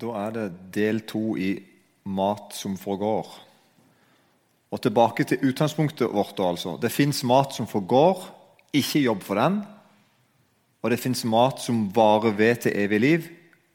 Da 0.00 0.12
er 0.26 0.36
det 0.36 0.46
del 0.74 1.02
to 1.08 1.34
i 1.36 1.52
mat 2.08 2.54
som 2.56 2.78
forgår. 2.80 3.28
Og 4.72 4.80
tilbake 4.80 5.24
til 5.28 5.42
utgangspunktet 5.50 6.08
vårt. 6.12 6.40
altså. 6.40 6.78
Det 6.80 6.92
fins 6.92 7.24
mat 7.24 7.52
som 7.54 7.66
forgår, 7.66 8.24
ikke 8.72 9.04
jobb 9.04 9.22
for 9.22 9.34
den. 9.34 9.62
Og 10.82 10.90
det 10.90 11.00
fins 11.00 11.24
mat 11.24 11.60
som 11.60 11.90
varer 11.94 12.32
ved 12.32 12.56
til 12.56 12.72
evig 12.74 13.00
liv. 13.00 13.28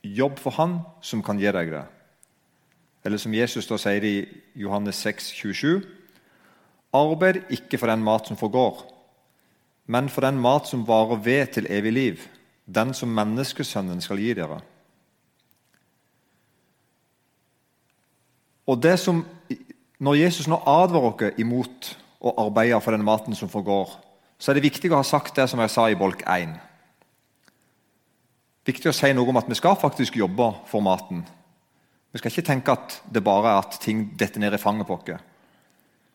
Jobb 0.04 0.40
for 0.40 0.52
Han 0.52 0.80
som 1.02 1.24
kan 1.24 1.40
gi 1.40 1.52
deg 1.52 1.72
det. 1.72 1.86
Eller 3.06 3.18
som 3.18 3.34
Jesus 3.34 3.68
da 3.68 3.78
sier 3.78 4.04
i 4.04 4.28
Johannes 4.56 4.96
6, 4.96 5.30
27. 5.32 5.84
Arbeid 6.94 7.44
ikke 7.50 7.78
for 7.78 7.88
den 7.88 8.04
mat 8.04 8.28
som 8.28 8.38
forgår, 8.38 8.82
men 9.86 10.10
for 10.10 10.22
den 10.22 10.40
mat 10.40 10.68
som 10.68 10.88
varer 10.88 11.20
ved 11.24 11.54
til 11.54 11.68
evig 11.70 11.94
liv, 11.94 12.18
den 12.66 12.94
som 12.94 13.10
menneskesønnen 13.10 14.02
skal 14.02 14.20
gi 14.20 14.34
dere. 14.34 14.60
Og 18.68 18.84
det 18.84 19.00
som, 19.00 19.26
Når 20.00 20.14
Jesus 20.14 20.48
nå 20.48 20.60
advarer 20.62 21.08
oss 21.10 21.40
imot 21.42 21.88
å 22.22 22.34
arbeide 22.46 22.78
for 22.82 22.94
den 22.94 23.06
maten 23.06 23.36
som 23.36 23.50
forgår, 23.50 23.90
så 24.38 24.52
er 24.52 24.60
det 24.60 24.68
viktig 24.68 24.92
å 24.92 25.00
ha 25.00 25.04
sagt 25.04 25.36
det 25.36 25.48
som 25.50 25.60
jeg 25.60 25.72
sa 25.74 25.88
i 25.90 25.98
bolk 25.98 26.22
1. 26.22 26.52
Viktig 28.68 28.92
å 28.92 28.94
si 28.94 29.10
noe 29.14 29.30
om 29.32 29.40
at 29.42 29.50
vi 29.50 29.58
skal 29.58 29.80
faktisk 29.82 30.20
jobbe 30.20 30.52
for 30.70 30.86
maten. 30.86 31.24
Vi 32.12 32.20
skal 32.22 32.30
ikke 32.30 32.46
tenke 32.46 32.76
at 32.76 33.00
det 33.10 33.24
bare 33.26 33.56
er 33.56 33.64
at 33.64 33.80
ting 33.82 34.12
detter 34.20 34.44
ned 34.44 34.54
i 34.54 34.62
fanget 34.62 34.86
på 34.88 35.00
oss. 35.00 35.26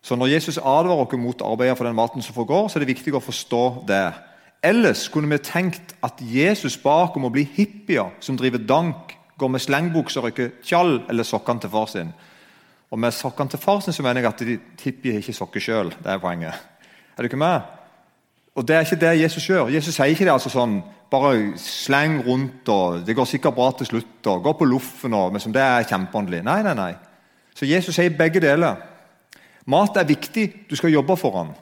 Så 0.02 0.16
Når 0.16 0.27
Jesus 0.27 0.59
advarer 0.59 1.02
oss 1.02 1.19
mot 1.19 1.43
å 1.43 1.52
arbeide 1.52 1.77
for 1.77 1.84
den 1.84 1.96
maten 1.98 2.23
som 2.23 2.34
forgår, 2.34 2.69
så 2.69 2.79
er 2.79 2.84
det 2.84 2.95
viktig 2.95 3.15
å 3.15 3.23
forstå 3.23 3.87
det. 3.87 4.12
Ellers 4.62 5.09
kunne 5.09 5.30
vi 5.30 5.38
tenkt 5.38 5.95
at 6.02 6.21
Jesus 6.21 6.77
bak 6.79 7.16
om 7.16 7.24
å 7.27 7.30
bli 7.34 7.43
hippier 7.43 8.10
som 8.21 8.37
driver 8.37 8.59
dank, 8.59 9.16
går 9.38 9.48
med 9.48 9.62
slengbukser 9.62 10.21
og 10.21 10.30
røyker 10.30 10.52
tjall 10.62 11.01
eller 11.10 11.27
sokkene 11.27 11.60
til 11.60 11.71
far 11.71 11.88
sin. 11.91 12.12
Og 12.93 13.01
med 13.01 13.15
sokkene 13.16 13.48
til 13.48 13.60
far 13.60 13.80
sin 13.80 13.95
så 13.96 14.04
mener 14.04 14.21
jeg 14.21 14.29
at 14.29 14.43
de 14.45 14.59
tipper 14.76 15.16
ikke 15.18 15.32
sokker 15.32 15.65
sjøl. 15.65 15.95
Det 15.96 16.12
er 16.12 16.21
poenget. 16.21 16.59
Er 17.16 17.24
du 17.24 17.30
ikke 17.30 17.40
med? 17.40 17.60
Og 18.54 18.68
Det 18.68 18.76
er 18.76 18.80
ikke 18.80 19.01
det 19.01 19.21
Jesus 19.21 19.46
gjør. 19.46 19.68
Jesus 19.73 19.95
sier 19.95 20.12
ikke 20.12 20.26
det 20.29 20.32
altså 20.32 20.52
sånn 20.52 20.82
bare 21.13 21.57
sleng 21.57 22.20
rundt 22.26 22.68
og 22.68 23.07
'det 23.07 23.16
går 23.16 23.24
sikkert 23.24 23.54
bra 23.54 23.70
til 23.73 23.87
slutt' 23.87 24.26
og 24.26 24.43
'gå 24.43 24.52
på 24.52 24.65
loffen' 24.65 25.15
og 25.15 25.32
liksom, 25.32 25.52
det 25.52 25.63
er 25.63 25.82
kjempeåndelig. 25.82 26.43
Nei, 26.45 26.63
nei, 26.63 26.74
nei. 26.74 26.95
Så 27.54 27.66
Jesus 27.66 27.95
sier 27.95 28.10
begge 28.10 28.40
deler. 28.40 28.76
Mat 29.66 29.96
er 29.96 30.04
viktig, 30.04 30.70
du 30.70 30.76
skal 30.76 30.90
jobbe 30.90 31.16
for 31.16 31.43
den. 31.43 31.54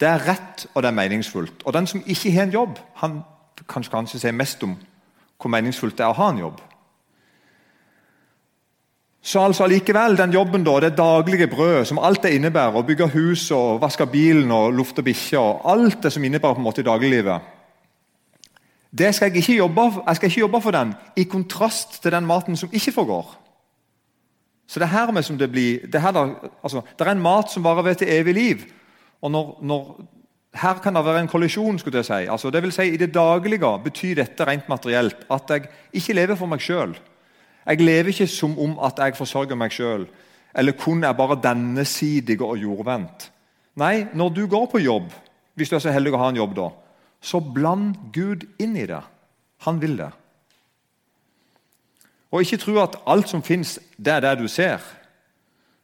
Det 0.00 0.08
er 0.08 0.28
rett 0.28 0.66
og 0.74 0.82
det 0.82 0.88
er 0.88 0.94
meningsfullt. 0.94 1.62
Og 1.64 1.72
den 1.72 1.86
som 1.86 2.02
ikke 2.06 2.32
har 2.32 2.42
en 2.42 2.50
jobb, 2.50 2.78
han 2.94 3.22
kan 3.68 3.82
kanskje 3.82 4.18
si 4.18 4.30
mest 4.30 4.62
om 4.62 4.76
hvor 5.40 5.48
meningsfullt 5.48 5.98
det 5.98 6.04
er 6.04 6.12
å 6.12 6.20
ha 6.20 6.30
en 6.30 6.38
jobb. 6.38 6.60
Så 9.26 9.42
altså 9.42 9.64
allikevel, 9.66 10.14
den 10.18 10.34
jobben, 10.36 10.62
da, 10.62 10.76
det 10.84 10.92
daglige 10.98 11.48
brødet, 11.50 11.88
som 11.88 11.98
alt 11.98 12.22
det 12.22 12.36
innebærer, 12.36 12.78
å 12.78 12.86
bygge 12.86 13.08
hus, 13.10 13.48
og 13.50 13.80
vaske 13.82 14.06
bilen 14.06 14.52
og 14.54 14.76
lufte 14.78 15.02
bikkja, 15.02 15.42
alt 15.66 15.98
det 16.04 16.12
som 16.14 16.24
innebærer 16.24 16.54
på 16.54 16.62
en 16.62 16.68
måte 16.68 16.84
i 16.84 16.86
dagliglivet 16.86 17.52
det 18.98 19.14
skal 19.14 19.30
jeg, 19.30 19.42
ikke 19.42 19.56
jobbe, 19.56 19.82
jeg 20.06 20.16
skal 20.16 20.30
ikke 20.30 20.40
jobbe 20.40 20.60
for 20.62 20.76
den, 20.76 20.94
i 21.16 21.24
kontrast 21.28 22.02
til 22.02 22.12
den 22.12 22.26
maten 22.26 22.56
som 22.56 22.72
ikke 22.72 22.92
forgår. 22.92 23.34
Så 24.66 24.80
det 24.80 24.86
er 24.86 24.94
her 24.94 25.12
med 25.12 25.22
som 25.22 25.38
det 25.38 25.50
blir, 25.50 25.86
det, 25.92 26.00
her 26.00 26.16
altså, 26.62 26.82
det 26.98 27.06
er 27.06 27.12
en 27.12 27.22
mat 27.22 27.50
som 27.52 27.64
varer 27.64 27.82
ved 27.86 28.00
til 28.00 28.10
evig 28.10 28.34
liv. 28.34 28.64
og 29.22 29.30
når, 29.30 29.58
når, 29.62 29.96
Her 30.56 30.78
kan 30.82 30.94
det 30.94 31.04
være 31.04 31.20
en 31.20 31.28
kollisjon. 31.28 31.78
skulle 31.78 31.98
jeg 31.98 32.04
si. 32.04 32.12
Altså, 32.12 32.50
det 32.50 32.62
vil 32.62 32.72
si, 32.72 32.82
I 32.82 32.96
det 32.96 33.14
daglige 33.14 33.78
betyr 33.84 34.14
dette 34.14 34.44
rent 34.44 34.68
materielt 34.68 35.16
at 35.30 35.50
jeg 35.50 35.68
ikke 35.92 36.12
lever 36.12 36.34
for 36.34 36.46
meg 36.46 36.60
sjøl. 36.60 36.96
Jeg 37.66 37.82
lever 37.82 38.12
ikke 38.12 38.28
som 38.30 38.58
om 38.62 38.76
at 38.86 39.00
jeg 39.02 39.16
forsørger 39.18 39.58
meg 39.58 39.74
sjøl, 39.74 40.06
eller 40.56 40.76
kun 40.78 41.04
er 41.04 41.16
bare 41.16 41.38
dennesidig 41.42 42.38
og 42.40 42.58
jordvendt. 42.58 43.30
Nei, 43.76 44.06
når 44.14 44.28
du 44.32 44.46
går 44.48 44.68
på 44.72 44.80
jobb, 44.80 45.10
hvis 45.54 45.68
du 45.68 45.76
er 45.76 45.82
så 45.84 45.92
heldig 45.92 46.14
å 46.14 46.20
ha 46.22 46.28
en 46.30 46.38
jobb, 46.40 46.54
da, 46.56 46.70
så 47.20 47.40
bland 47.40 47.96
Gud 48.14 48.46
inn 48.62 48.76
i 48.78 48.86
det. 48.88 49.02
Han 49.66 49.80
vil 49.82 49.96
det. 49.98 50.12
Og 52.30 52.44
ikke 52.44 52.60
tro 52.60 52.78
at 52.82 52.98
alt 53.08 53.30
som 53.30 53.42
fins, 53.44 53.78
det 53.96 54.12
er 54.14 54.24
det 54.24 54.36
du 54.40 54.48
ser. 54.48 54.80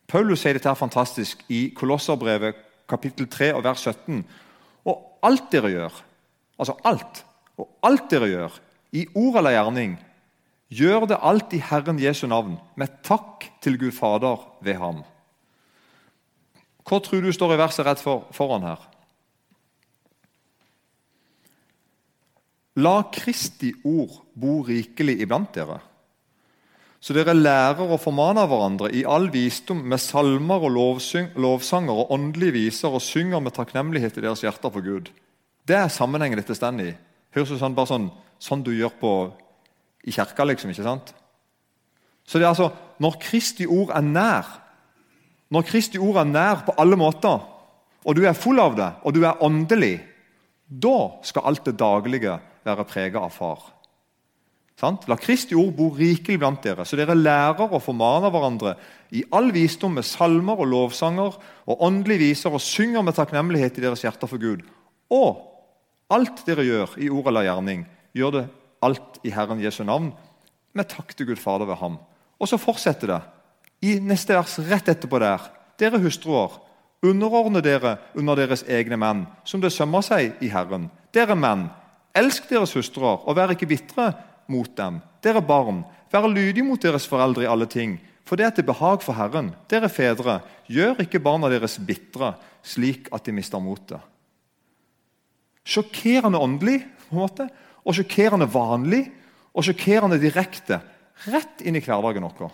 Paulus 0.09 0.43
sier 0.43 0.57
dette 0.57 0.69
her 0.69 0.79
fantastisk 0.79 1.43
i 1.49 1.71
Kolosserbrevet 1.77 2.59
kapittel 2.91 3.29
3 3.31 3.53
og 3.57 3.65
vers 3.65 3.85
17. 3.89 4.23
Og 4.89 4.97
alt 5.25 5.49
dere 5.53 5.71
gjør, 5.73 6.01
altså 6.59 6.77
alt, 6.89 7.23
og 7.57 7.69
alt 7.87 8.11
dere 8.11 8.29
gjør, 8.29 8.57
i 8.93 9.07
ord 9.17 9.39
eller 9.41 9.55
gjerning, 9.57 9.95
Gjør 10.73 11.05
det 11.11 11.21
alt 11.21 11.53
i 11.53 11.61
Herren 11.61 11.99
Jesu 12.01 12.25
navn, 12.31 12.57
med 12.81 13.03
takk 13.05 13.45
til 13.61 13.77
Gud 13.81 13.93
Fader 13.93 14.41
ved 14.65 14.79
ham. 14.81 15.03
Hva 16.89 16.99
tror 17.03 17.23
du 17.23 17.33
står 17.35 17.55
i 17.55 17.61
verset 17.61 17.87
rett 17.87 18.01
for, 18.03 18.25
foran 18.35 18.65
her? 18.67 18.81
La 22.81 23.03
Kristi 23.13 23.75
ord 23.85 24.23
bo 24.33 24.63
rikelig 24.65 25.19
iblant 25.21 25.53
dere, 25.53 25.83
så 27.03 27.13
dere 27.17 27.35
lærer 27.35 27.91
å 27.91 27.99
formane 28.01 28.45
hverandre 28.47 28.89
i 28.95 29.03
all 29.05 29.27
visdom 29.35 29.81
med 29.91 30.01
salmer 30.01 30.63
og 30.63 30.73
lovsanger 31.35 31.99
og 31.99 32.13
åndelige 32.15 32.55
viser 32.55 32.95
og 32.95 33.03
synger 33.03 33.43
med 33.43 33.57
takknemlighet 33.57 34.17
i 34.17 34.25
deres 34.25 34.45
hjerter 34.47 34.71
for 34.71 34.87
Gud. 34.87 35.11
Det 35.67 35.77
er 35.77 35.91
sammenhengen 35.91 36.39
dette 36.39 36.55
står 36.57 36.79
i. 36.81 36.93
Høres 37.35 37.53
ut 37.53 37.61
som 37.61 37.75
bare 37.75 37.91
sånn, 37.91 38.07
sånn 38.39 38.63
du 38.63 38.71
gjør 38.73 38.95
på 39.03 39.13
i 40.03 40.15
kirka, 40.15 40.45
liksom. 40.45 40.73
ikke 40.73 40.87
sant? 40.87 41.13
Så 42.27 42.39
det 42.39 42.47
er 42.47 42.53
altså, 42.55 42.71
Når 43.03 43.19
Kristi 43.21 43.67
ord 43.67 43.91
er 43.91 44.05
nær, 44.07 44.47
når 45.51 45.67
Kristi 45.67 45.99
ord 45.99 46.21
er 46.23 46.29
nær 46.29 46.63
på 46.67 46.75
alle 46.79 46.97
måter, 46.97 47.41
og 48.03 48.17
du 48.17 48.23
er 48.27 48.39
full 48.39 48.61
av 48.63 48.77
det, 48.79 48.89
og 49.03 49.15
du 49.15 49.25
er 49.27 49.43
åndelig, 49.43 49.97
da 50.67 50.97
skal 51.27 51.49
alt 51.51 51.65
det 51.67 51.79
daglige 51.79 52.39
være 52.65 52.87
preget 52.89 53.19
av 53.19 53.33
Far. 53.35 53.65
Sant? 54.79 55.05
La 55.11 55.19
Kristi 55.21 55.55
ord 55.59 55.75
bo 55.77 55.91
rikelig 55.95 56.39
blant 56.41 56.63
dere, 56.65 56.87
så 56.87 56.97
dere 56.99 57.19
lærer 57.19 57.69
og 57.69 57.83
formaner 57.85 58.33
hverandre 58.33 58.77
i 59.15 59.23
all 59.35 59.53
visdom 59.55 59.99
med 59.99 60.07
salmer 60.07 60.63
og 60.63 60.71
lovsanger 60.71 61.37
og 61.67 61.85
åndelige 61.85 62.23
viser 62.25 62.55
og 62.55 62.63
synger 62.65 63.05
med 63.05 63.19
takknemlighet 63.19 63.79
i 63.79 63.85
deres 63.85 64.03
hjerter 64.07 64.31
for 64.31 64.43
Gud. 64.43 64.65
Og 65.13 65.43
alt 66.13 66.43
dere 66.47 66.65
gjør 66.67 66.97
i 67.03 67.11
ord 67.13 67.31
eller 67.31 67.47
gjerning, 67.51 67.85
gjør 68.17 68.37
det 68.39 68.47
alt 68.83 69.21
i 69.23 69.33
Herren 69.35 69.63
Jesu 69.63 69.85
navn, 69.85 70.13
med 70.73 70.89
takk 70.89 71.15
til 71.17 71.29
Gud 71.29 71.41
Fader 71.41 71.69
ved 71.69 71.79
ham. 71.81 71.99
Og 72.41 72.49
så 72.49 72.59
fortsetter 72.59 73.13
det 73.13 73.21
i 73.83 73.97
neste 74.01 74.35
vers 74.37 74.59
rett 74.71 74.89
etterpå 74.89 75.19
der. 75.23 75.43
Dere 75.81 76.01
hustruer, 76.03 76.55
underordne 77.03 77.63
dere 77.65 77.97
under 78.19 78.39
deres 78.39 78.63
egne 78.71 78.99
menn, 79.01 79.25
som 79.45 79.63
det 79.63 79.73
sømmer 79.75 80.05
seg 80.07 80.39
i 80.43 80.51
Herren. 80.53 80.89
Dere 81.15 81.35
menn, 81.39 81.67
elsk 82.15 82.47
deres 82.51 82.75
hustruer, 82.79 83.23
og 83.27 83.37
vær 83.37 83.53
ikke 83.55 83.69
bitre 83.71 84.13
mot 84.51 84.71
dem. 84.79 85.01
Dere 85.25 85.43
barn, 85.45 85.83
vær 86.13 86.29
lydige 86.31 86.67
mot 86.67 86.83
deres 86.83 87.09
foreldre 87.11 87.47
i 87.47 87.51
alle 87.51 87.67
ting, 87.71 87.99
for 88.27 88.39
det 88.39 88.47
er 88.47 88.55
til 88.57 88.69
behag 88.69 89.03
for 89.03 89.19
Herren. 89.19 89.51
Dere 89.71 89.91
fedre, 89.91 90.41
gjør 90.71 91.03
ikke 91.03 91.23
barna 91.23 91.51
deres 91.51 91.79
bitre, 91.83 92.37
slik 92.63 93.11
at 93.13 93.27
de 93.27 93.35
mister 93.35 93.63
motet. 93.63 93.99
Sjokkerende 95.67 96.41
åndelig, 96.43 96.81
på 97.09 97.17
en 97.17 97.23
måte, 97.23 97.49
og 97.83 97.97
sjokkerende 97.97 98.49
vanlig 98.51 99.05
og 99.53 99.67
sjokkerende 99.67 100.21
direkte 100.23 100.81
rett 101.29 101.63
inn 101.65 101.77
i 101.77 101.83
hverdagen 101.83 102.27
vår. 102.27 102.53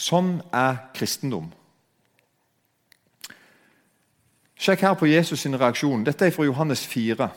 Sånn 0.00 0.38
er 0.54 0.86
kristendom. 0.96 1.50
Sjekk 4.60 4.82
her 4.84 4.96
på 5.00 5.08
Jesus' 5.08 5.40
sin 5.44 5.56
reaksjon. 5.56 6.04
Dette 6.04 6.26
er 6.26 6.34
fra 6.34 6.44
Johannes 6.44 6.82
4. 6.88 7.28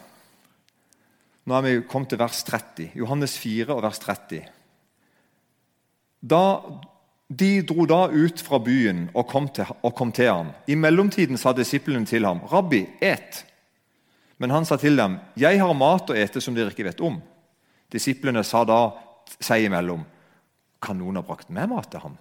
Nå 1.47 1.56
er 1.56 1.63
vi 1.63 1.78
kommet 1.88 2.12
til 2.12 2.19
vers 2.19 2.44
30. 2.47 2.92
Johannes 3.00 3.38
4 3.40 3.72
og 3.72 3.84
vers 3.84 4.00
30. 4.04 4.44
Da, 6.24 6.44
de 7.28 7.51
dro 7.68 7.88
da 7.88 8.06
ut 8.12 8.44
fra 8.44 8.60
byen 8.63 9.10
og 9.13 9.28
kom, 9.31 9.48
til, 9.56 9.72
og 9.83 9.95
kom 9.95 10.12
til 10.16 10.30
ham. 10.31 10.51
I 10.68 10.75
mellomtiden 10.80 11.39
sa 11.39 11.51
disiplene 11.56 12.07
til 12.07 12.28
ham, 12.28 12.44
'Rabbi, 12.44 12.86
et.' 13.01 13.45
Men 14.44 14.51
han 14.51 14.66
sa 14.68 14.75
til 14.75 14.98
dem, 14.98 15.19
'Jeg 15.40 15.60
har 15.60 15.74
mat 15.74 16.10
å 16.10 16.16
ete 16.16 16.42
som 16.42 16.56
dere 16.56 16.74
ikke 16.74 16.84
vet 16.84 17.01
om.' 17.01 17.22
Disiplene 17.92 18.44
sa 18.44 18.66
da 18.66 18.92
seg 19.40 19.66
imellom, 19.66 20.04
'Kan 20.81 20.98
noen 20.98 21.16
ha 21.16 21.22
brakt 21.22 21.50
med 21.50 21.69
mat 21.69 21.92
til 21.92 22.00
ham?' 22.00 22.18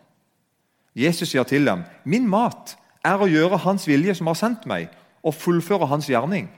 Jesus 0.95 1.31
sier 1.31 1.43
til 1.43 1.65
dem, 1.65 1.85
'Min 2.05 2.29
mat 2.29 2.77
er 3.05 3.19
å 3.19 3.27
gjøre 3.27 3.59
Hans 3.59 3.89
vilje 3.89 4.15
som 4.15 4.27
har 4.27 4.35
sendt 4.35 4.67
meg, 4.67 4.89
og 5.25 5.35
fullføre 5.35 5.89
Hans 5.89 6.07
gjerning.' 6.07 6.49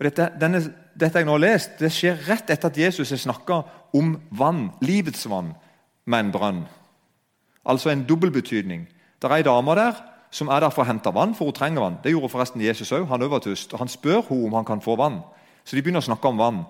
Og 0.00 0.04
dette, 0.04 0.32
denne, 0.40 0.74
dette 0.96 1.18
jeg 1.18 1.26
nå 1.26 1.30
har 1.30 1.38
lest, 1.38 1.78
det 1.78 1.92
skjer 1.92 2.18
rett 2.26 2.50
etter 2.50 2.66
at 2.66 2.76
Jesus 2.76 3.10
har 3.10 3.18
snakka 3.18 3.64
om 3.94 4.20
vann, 4.30 4.72
livets 4.80 5.26
vann, 5.30 5.54
med 6.04 6.18
en 6.18 6.32
brønn. 6.32 6.66
Altså 7.64 7.90
en 7.90 8.04
dobbeltbetydning. 8.04 8.88
Det 9.22 9.30
er 9.30 9.36
ei 9.36 9.42
dame 9.42 9.74
der 9.74 10.17
som 10.30 10.50
er 10.52 10.60
der 10.60 10.72
for 10.74 10.84
å 10.84 10.88
hente 10.88 11.12
vann, 11.14 11.34
for 11.34 11.48
hun 11.48 11.56
trenger 11.56 11.84
vann. 11.84 11.98
Det 12.04 12.12
gjorde 12.12 12.30
forresten 12.32 12.60
Jesus 12.60 12.92
òg. 12.92 13.06
Han 13.08 13.24
var 13.30 13.40
tyst, 13.44 13.72
og 13.72 13.80
han 13.80 13.88
spør 13.88 14.22
henne 14.28 14.48
om 14.48 14.58
han 14.58 14.68
kan 14.68 14.82
få 14.84 14.96
vann. 14.96 15.22
Så 15.64 15.76
de 15.76 15.82
begynner 15.82 16.04
å 16.04 16.08
snakke 16.08 16.28
om 16.28 16.40
vann. 16.40 16.62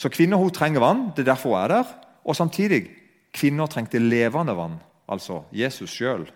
Så 0.00 0.10
kvinner 0.12 0.40
hun 0.40 0.50
trenger 0.50 0.80
vann, 0.80 1.10
det 1.16 1.24
er 1.26 1.34
derfor 1.34 1.54
hun 1.54 1.62
er 1.64 1.68
der. 1.68 1.92
Og 2.24 2.36
samtidig 2.36 2.86
kvinner 3.34 3.66
trengte 3.66 4.00
levende 4.00 4.56
vann, 4.56 4.80
altså 5.08 5.42
Jesus 5.52 5.92
sjøl. 5.92 6.26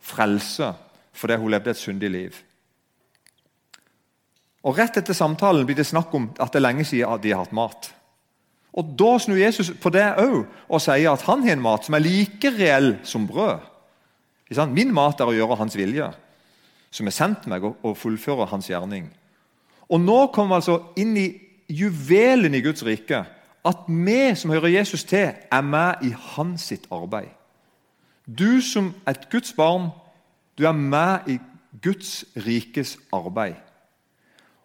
Frelse 0.00 0.74
fordi 1.16 1.36
hun 1.40 1.50
levde 1.50 1.72
et 1.72 1.80
syndig 1.80 2.10
liv. 2.12 2.34
Og 4.66 4.76
Rett 4.76 4.98
etter 4.98 5.14
samtalen 5.14 5.66
blir 5.66 5.78
det 5.78 5.86
snakk 5.86 6.12
om 6.14 6.30
at 6.36 6.50
det 6.52 6.60
er 6.60 6.66
lenge 6.66 6.84
siden 6.84 7.22
de 7.22 7.32
har 7.32 7.44
hatt 7.44 7.54
mat. 7.56 7.92
Og 8.76 8.92
Da 8.98 9.18
snur 9.18 9.38
Jesus 9.40 9.70
på 9.80 9.90
det 9.94 10.04
òg 10.20 10.42
og 10.68 10.82
sier 10.82 11.12
at 11.12 11.24
han 11.24 11.44
har 11.46 11.56
en 11.56 11.64
mat 11.64 11.86
som 11.86 11.96
er 11.96 12.04
like 12.04 12.50
reell 12.58 12.96
som 13.04 13.24
brød. 13.28 13.62
Min 14.50 14.92
mat 14.94 15.20
er 15.20 15.26
å 15.26 15.34
gjøre 15.34 15.58
hans 15.58 15.76
vilje, 15.76 16.10
som 16.90 17.06
har 17.06 17.14
sendt 17.14 17.46
meg 17.50 17.64
å 17.64 17.94
fullføre 17.94 18.46
hans 18.46 18.68
gjerning. 18.70 19.08
Og 19.90 20.00
Nå 20.00 20.28
kommer 20.34 20.56
vi 20.56 20.60
altså 20.60 20.76
inn 20.98 21.16
i 21.18 21.26
juvelen 21.68 22.54
i 22.54 22.62
Guds 22.62 22.84
rike. 22.86 23.24
At 23.66 23.88
vi 23.88 24.34
som 24.38 24.52
hører 24.54 24.76
Jesus 24.78 25.04
til, 25.04 25.32
er 25.34 25.62
med 25.62 26.02
i 26.06 26.12
hans 26.14 26.68
sitt 26.70 26.86
arbeid. 26.94 27.32
Du 28.26 28.60
som 28.62 28.94
et 29.06 29.28
Guds 29.30 29.52
barn, 29.52 29.90
du 30.58 30.66
er 30.66 30.72
med 30.72 31.26
i 31.26 31.38
Guds 31.82 32.24
rikes 32.46 32.96
arbeid. 33.12 33.58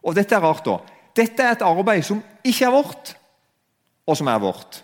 Og 0.03 0.15
Dette 0.15 0.35
er 0.35 0.41
rart. 0.41 0.65
da. 0.65 0.77
Dette 1.15 1.43
er 1.43 1.51
et 1.51 1.65
arbeid 1.65 2.03
som 2.03 2.23
ikke 2.43 2.65
er 2.65 2.71
vårt, 2.71 3.17
og 4.07 4.17
som 4.17 4.27
er 4.27 4.39
vårt. 4.39 4.83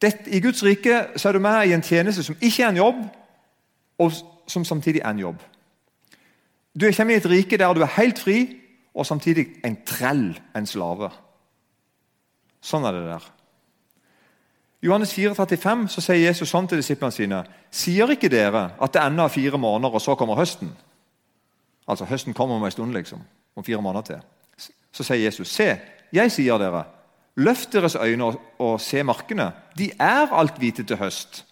Dette, 0.00 0.30
I 0.30 0.40
Guds 0.40 0.62
rike 0.64 1.06
så 1.16 1.28
er 1.28 1.32
du 1.32 1.38
med 1.38 1.68
i 1.68 1.72
en 1.72 1.82
tjeneste 1.82 2.22
som 2.22 2.36
ikke 2.40 2.62
er 2.62 2.68
en 2.68 2.76
jobb, 2.76 3.02
og 3.98 4.12
som 4.50 4.64
samtidig 4.64 5.00
er 5.04 5.10
en 5.10 5.18
jobb. 5.18 5.42
Du 6.74 6.86
kommer 6.96 7.14
i 7.14 7.16
et 7.16 7.30
rike 7.30 7.58
der 7.58 7.74
du 7.74 7.82
er 7.82 7.96
helt 7.96 8.18
fri, 8.18 8.56
og 8.94 9.06
samtidig 9.06 9.46
en 9.64 9.76
trell, 9.86 10.34
en 10.56 10.66
slave. 10.66 11.10
Sånn 12.62 12.84
er 12.86 12.96
det 12.96 13.04
der. 13.08 13.26
I 14.82 14.86
Johannes 14.86 15.14
4, 15.14 15.34
35 15.34 15.86
så 15.94 16.02
sier 16.04 16.26
Jesus 16.26 16.50
sånn 16.50 16.66
til 16.68 16.80
disiplene 16.80 17.14
sine.: 17.14 17.44
Sier 17.70 18.10
ikke 18.10 18.28
dere 18.28 18.70
at 18.80 18.92
det 18.92 19.02
ennå 19.02 19.24
er 19.24 19.32
fire 19.32 19.58
måneder, 19.58 19.94
og 19.94 20.02
så 20.02 20.14
kommer 20.14 20.36
høsten? 20.36 20.74
Altså, 21.88 22.04
Høsten 22.04 22.34
kommer 22.34 22.56
om 22.56 22.64
en 22.64 22.70
stund, 22.70 22.92
liksom. 22.92 23.20
Om 23.56 23.64
fire 23.64 23.82
måneder 23.82 24.02
til. 24.02 24.20
Så 24.92 25.04
sier 25.04 25.24
Jesus, 25.24 25.48
se, 25.48 25.78
jeg 26.12 26.32
sier 26.32 26.58
dere, 26.58 26.84
løft 27.36 27.72
deres 27.72 27.96
øyne 27.96 28.24
og, 28.24 28.40
og 28.58 28.80
se 28.80 29.02
markene. 29.02 29.50
De 29.78 29.90
er 30.00 30.32
alt 30.32 30.58
hvite 30.58 30.84
til 30.84 30.96
høst. 30.96 31.44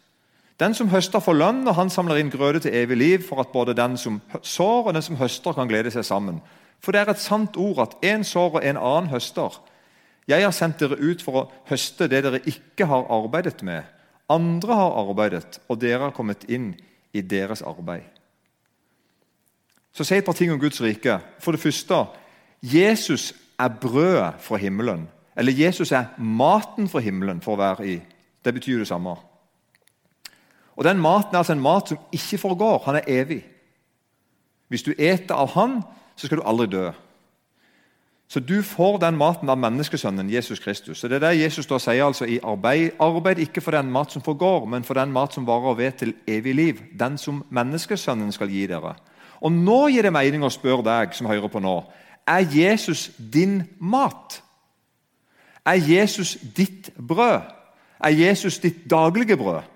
Den 0.60 0.74
som 0.74 0.88
høster, 0.92 1.20
får 1.20 1.38
lønn, 1.38 1.62
og 1.68 1.74
han 1.74 1.90
samler 1.90 2.20
inn 2.20 2.30
grøde 2.30 2.60
til 2.62 2.74
evig 2.74 2.96
liv, 2.96 3.22
for 3.26 3.40
at 3.40 3.52
både 3.52 3.74
den 3.74 3.96
som 3.98 4.20
sår 4.42 4.90
og 4.90 4.94
den 4.94 5.02
som 5.02 5.16
høster, 5.16 5.56
kan 5.56 5.68
glede 5.70 5.90
seg 5.90 6.04
sammen. 6.04 6.40
For 6.82 6.92
det 6.92 7.02
er 7.02 7.12
et 7.12 7.22
sant 7.22 7.56
ord 7.56 7.80
at 7.82 7.96
én 8.04 8.24
sår 8.26 8.58
og 8.58 8.64
en 8.64 8.78
annen 8.78 9.10
høster. 9.12 9.58
Jeg 10.28 10.44
har 10.44 10.54
sendt 10.54 10.80
dere 10.82 10.98
ut 11.00 11.22
for 11.22 11.38
å 11.38 11.48
høste 11.70 12.08
det 12.10 12.22
dere 12.24 12.42
ikke 12.46 12.86
har 12.86 13.08
arbeidet 13.10 13.62
med. 13.66 13.82
Andre 14.30 14.76
har 14.78 14.98
arbeidet, 15.02 15.60
og 15.68 15.80
dere 15.82 16.08
har 16.08 16.16
kommet 16.16 16.44
inn 16.50 16.72
i 17.12 17.22
deres 17.22 17.62
arbeid. 17.62 18.06
Så 19.92 20.06
si 20.08 20.16
et 20.16 20.24
par 20.24 20.36
ting 20.36 20.52
om 20.52 20.60
Guds 20.60 20.80
rike. 20.80 21.18
For 21.42 21.52
det 21.52 21.60
første 21.60 22.06
Jesus 22.62 23.32
er 23.60 23.74
brødet 23.80 24.40
fra 24.40 24.56
himmelen. 24.56 25.08
Eller 25.36 25.52
Jesus 25.52 25.92
er 25.92 26.14
maten 26.18 26.88
fra 26.88 27.00
himmelen, 27.00 27.40
for 27.40 27.56
å 27.56 27.60
være 27.60 27.88
i. 27.88 27.98
Det 28.44 28.54
betyr 28.54 28.82
det 28.82 28.88
samme. 28.88 29.16
Og 30.82 30.88
Den 30.88 30.98
maten 30.98 31.34
er 31.34 31.38
altså 31.38 31.52
en 31.52 31.60
mat 31.62 31.88
som 31.88 31.98
ikke 32.12 32.38
forgår. 32.38 32.82
Han 32.84 32.94
er 32.94 33.06
evig. 33.06 33.44
Hvis 34.68 34.82
du 34.82 34.90
eter 34.98 35.34
av 35.34 35.52
han, 35.54 35.82
så 36.16 36.26
skal 36.26 36.40
du 36.40 36.42
aldri 36.42 36.66
dø. 36.66 36.88
Så 38.28 38.40
du 38.40 38.62
får 38.66 38.98
den 38.98 39.14
maten 39.16 39.50
av 39.52 39.60
menneskesønnen 39.62 40.30
Jesus 40.32 40.58
Kristus. 40.58 40.98
Så 40.98 41.08
det 41.08 41.20
er 41.20 41.28
det 41.28 41.38
Jesus 41.38 41.68
da 41.70 41.78
sier 41.78 42.02
altså 42.02 42.26
i 42.26 42.40
arbeid. 42.42 42.96
Arbeid 42.98 43.38
ikke 43.38 43.62
for 43.62 43.76
den 43.78 43.92
mat 43.94 44.10
som 44.10 44.24
forgår, 44.26 44.66
men 44.66 44.82
for 44.82 44.98
den 44.98 45.12
mat 45.14 45.36
som 45.36 45.46
varer 45.46 45.78
ved 45.78 45.92
til 46.00 46.14
evig 46.26 46.54
liv. 46.54 46.80
Den 46.98 47.18
som 47.18 47.44
menneskesønnen 47.50 48.32
skal 48.34 48.50
gi 48.50 48.66
dere. 48.66 48.96
Og 49.40 49.52
Nå 49.52 49.86
gir 49.92 50.02
det 50.02 50.12
mening 50.12 50.42
å 50.42 50.50
spørre 50.50 50.82
deg 50.82 51.14
som 51.14 51.30
hører 51.30 51.52
på 51.52 51.62
nå. 51.62 51.76
Er 52.26 52.42
Jesus 52.50 53.10
din 53.18 53.60
mat? 53.78 54.42
Er 55.66 55.78
Jesus 55.78 56.38
ditt 56.56 56.90
brød? 56.98 57.52
Er 58.02 58.10
Jesus 58.10 58.58
ditt 58.58 58.90
daglige 58.90 59.36
brød? 59.36 59.71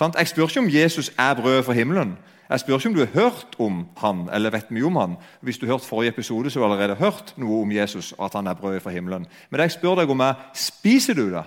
Jeg 0.00 0.28
spør 0.28 0.48
ikke 0.48 0.60
om 0.60 0.70
Jesus 0.72 1.12
er 1.18 1.34
brødet 1.34 1.64
fra 1.64 1.72
himmelen. 1.72 2.16
Jeg 2.50 2.60
spør 2.60 2.74
ikke 2.74 2.88
om 2.88 2.94
du 2.94 3.00
har 3.04 3.14
hørt 3.14 3.56
om 3.58 3.86
han, 3.96 4.28
eller 4.32 4.50
vet 4.50 4.70
mye 4.70 4.84
om 4.88 4.96
han. 4.96 5.16
Hvis 5.40 5.58
du 5.58 5.66
har 5.66 5.74
hørt 5.74 5.88
forrige 5.88 6.08
episode, 6.08 6.50
så 6.50 6.60
har 6.60 6.68
du 6.68 6.72
allerede 6.74 6.98
hørt 7.00 7.34
noe 7.36 7.62
om 7.62 7.72
Jesus 7.72 8.12
og 8.12 8.24
at 8.24 8.34
han 8.34 8.46
er 8.46 8.54
brødet 8.58 8.82
fra 8.82 8.90
himmelen. 8.90 9.26
Men 9.50 9.60
jeg 9.60 9.72
spør 9.76 10.02
deg 10.02 10.10
om 10.10 10.20
jeg 10.20 10.34
spiser 10.54 11.14
du 11.14 11.30
det? 11.32 11.44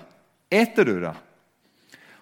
Eter 0.52 0.84
du 0.84 1.00
det? 1.02 1.14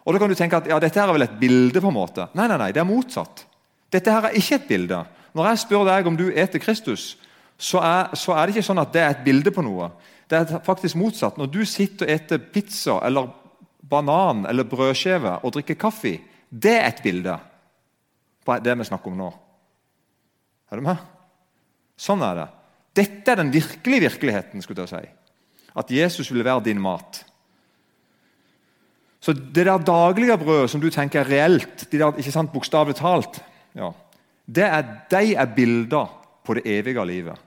Og 0.05 0.13
Da 0.13 0.19
kan 0.19 0.29
du 0.29 0.35
tenke 0.35 0.57
at 0.57 0.67
ja, 0.67 0.79
dette 0.79 0.99
her 0.99 1.07
er 1.07 1.13
vel 1.13 1.27
et 1.27 1.39
bilde. 1.39 1.81
på 1.81 1.87
en 1.87 1.93
måte. 1.93 2.27
Nei, 2.35 2.47
nei, 2.47 2.57
nei, 2.57 2.71
det 2.71 2.79
er 2.79 2.87
motsatt. 2.87 3.45
Dette 3.91 4.11
her 4.11 4.25
er 4.27 4.35
ikke 4.35 4.55
et 4.55 4.67
bilde. 4.67 5.03
Når 5.33 5.47
jeg 5.47 5.59
spør 5.59 5.85
deg 5.85 6.07
om 6.07 6.17
du 6.17 6.31
eter 6.31 6.59
Kristus, 6.59 7.17
så 7.57 7.79
er, 7.79 8.15
så 8.15 8.33
er 8.33 8.45
det 8.45 8.55
ikke 8.55 8.67
sånn 8.67 8.81
at 8.81 8.91
det 8.93 9.01
er 9.01 9.13
et 9.13 9.23
bilde 9.23 9.51
på 9.51 9.63
noe. 9.63 9.91
Det 10.29 10.39
er 10.39 10.59
faktisk 10.65 10.95
motsatt. 10.95 11.37
Når 11.37 11.45
du 11.45 11.63
sitter 11.65 12.05
og 12.05 12.11
eter 12.11 12.37
pizza 12.37 12.99
eller 13.05 13.31
banan 13.89 14.45
eller 14.49 14.67
brødskive 14.67 15.39
og 15.43 15.55
drikke 15.55 15.75
kaffe, 15.79 16.17
det 16.49 16.75
er 16.79 16.87
et 16.87 17.03
bilde 17.03 17.35
på 18.45 18.57
det 18.63 18.77
vi 18.79 18.87
snakker 18.87 19.11
om 19.11 19.19
nå. 19.19 19.29
Er 20.71 20.79
du 20.79 20.85
med? 20.85 21.01
Sånn 21.99 22.23
er 22.25 22.39
det. 22.39 22.47
Dette 22.97 23.31
er 23.31 23.41
den 23.41 23.51
virkelige 23.53 24.07
virkeligheten. 24.07 24.61
skulle 24.61 24.85
jeg 24.85 24.89
si. 24.89 25.09
At 25.75 25.91
Jesus 25.91 26.31
ville 26.31 26.45
være 26.45 26.65
din 26.65 26.81
mat. 26.81 27.23
Så 29.23 29.33
det 29.33 29.65
der 29.65 29.79
daglige 29.79 30.37
brødet 30.37 30.69
som 30.69 30.81
du 30.81 30.89
tenker 30.91 31.21
er 31.21 31.29
reelt, 31.29 31.85
de 31.91 31.97
der, 31.97 32.17
ikke 32.17 32.31
sant, 32.31 32.51
bokstavelig 32.51 32.97
talt, 32.99 33.39
ja, 33.73 33.93
det 34.45 34.65
er, 34.67 34.89
de 35.09 35.35
er 35.39 35.53
bilder 35.55 36.09
på 36.43 36.57
det 36.57 36.65
evige 36.67 37.05
livet. 37.07 37.39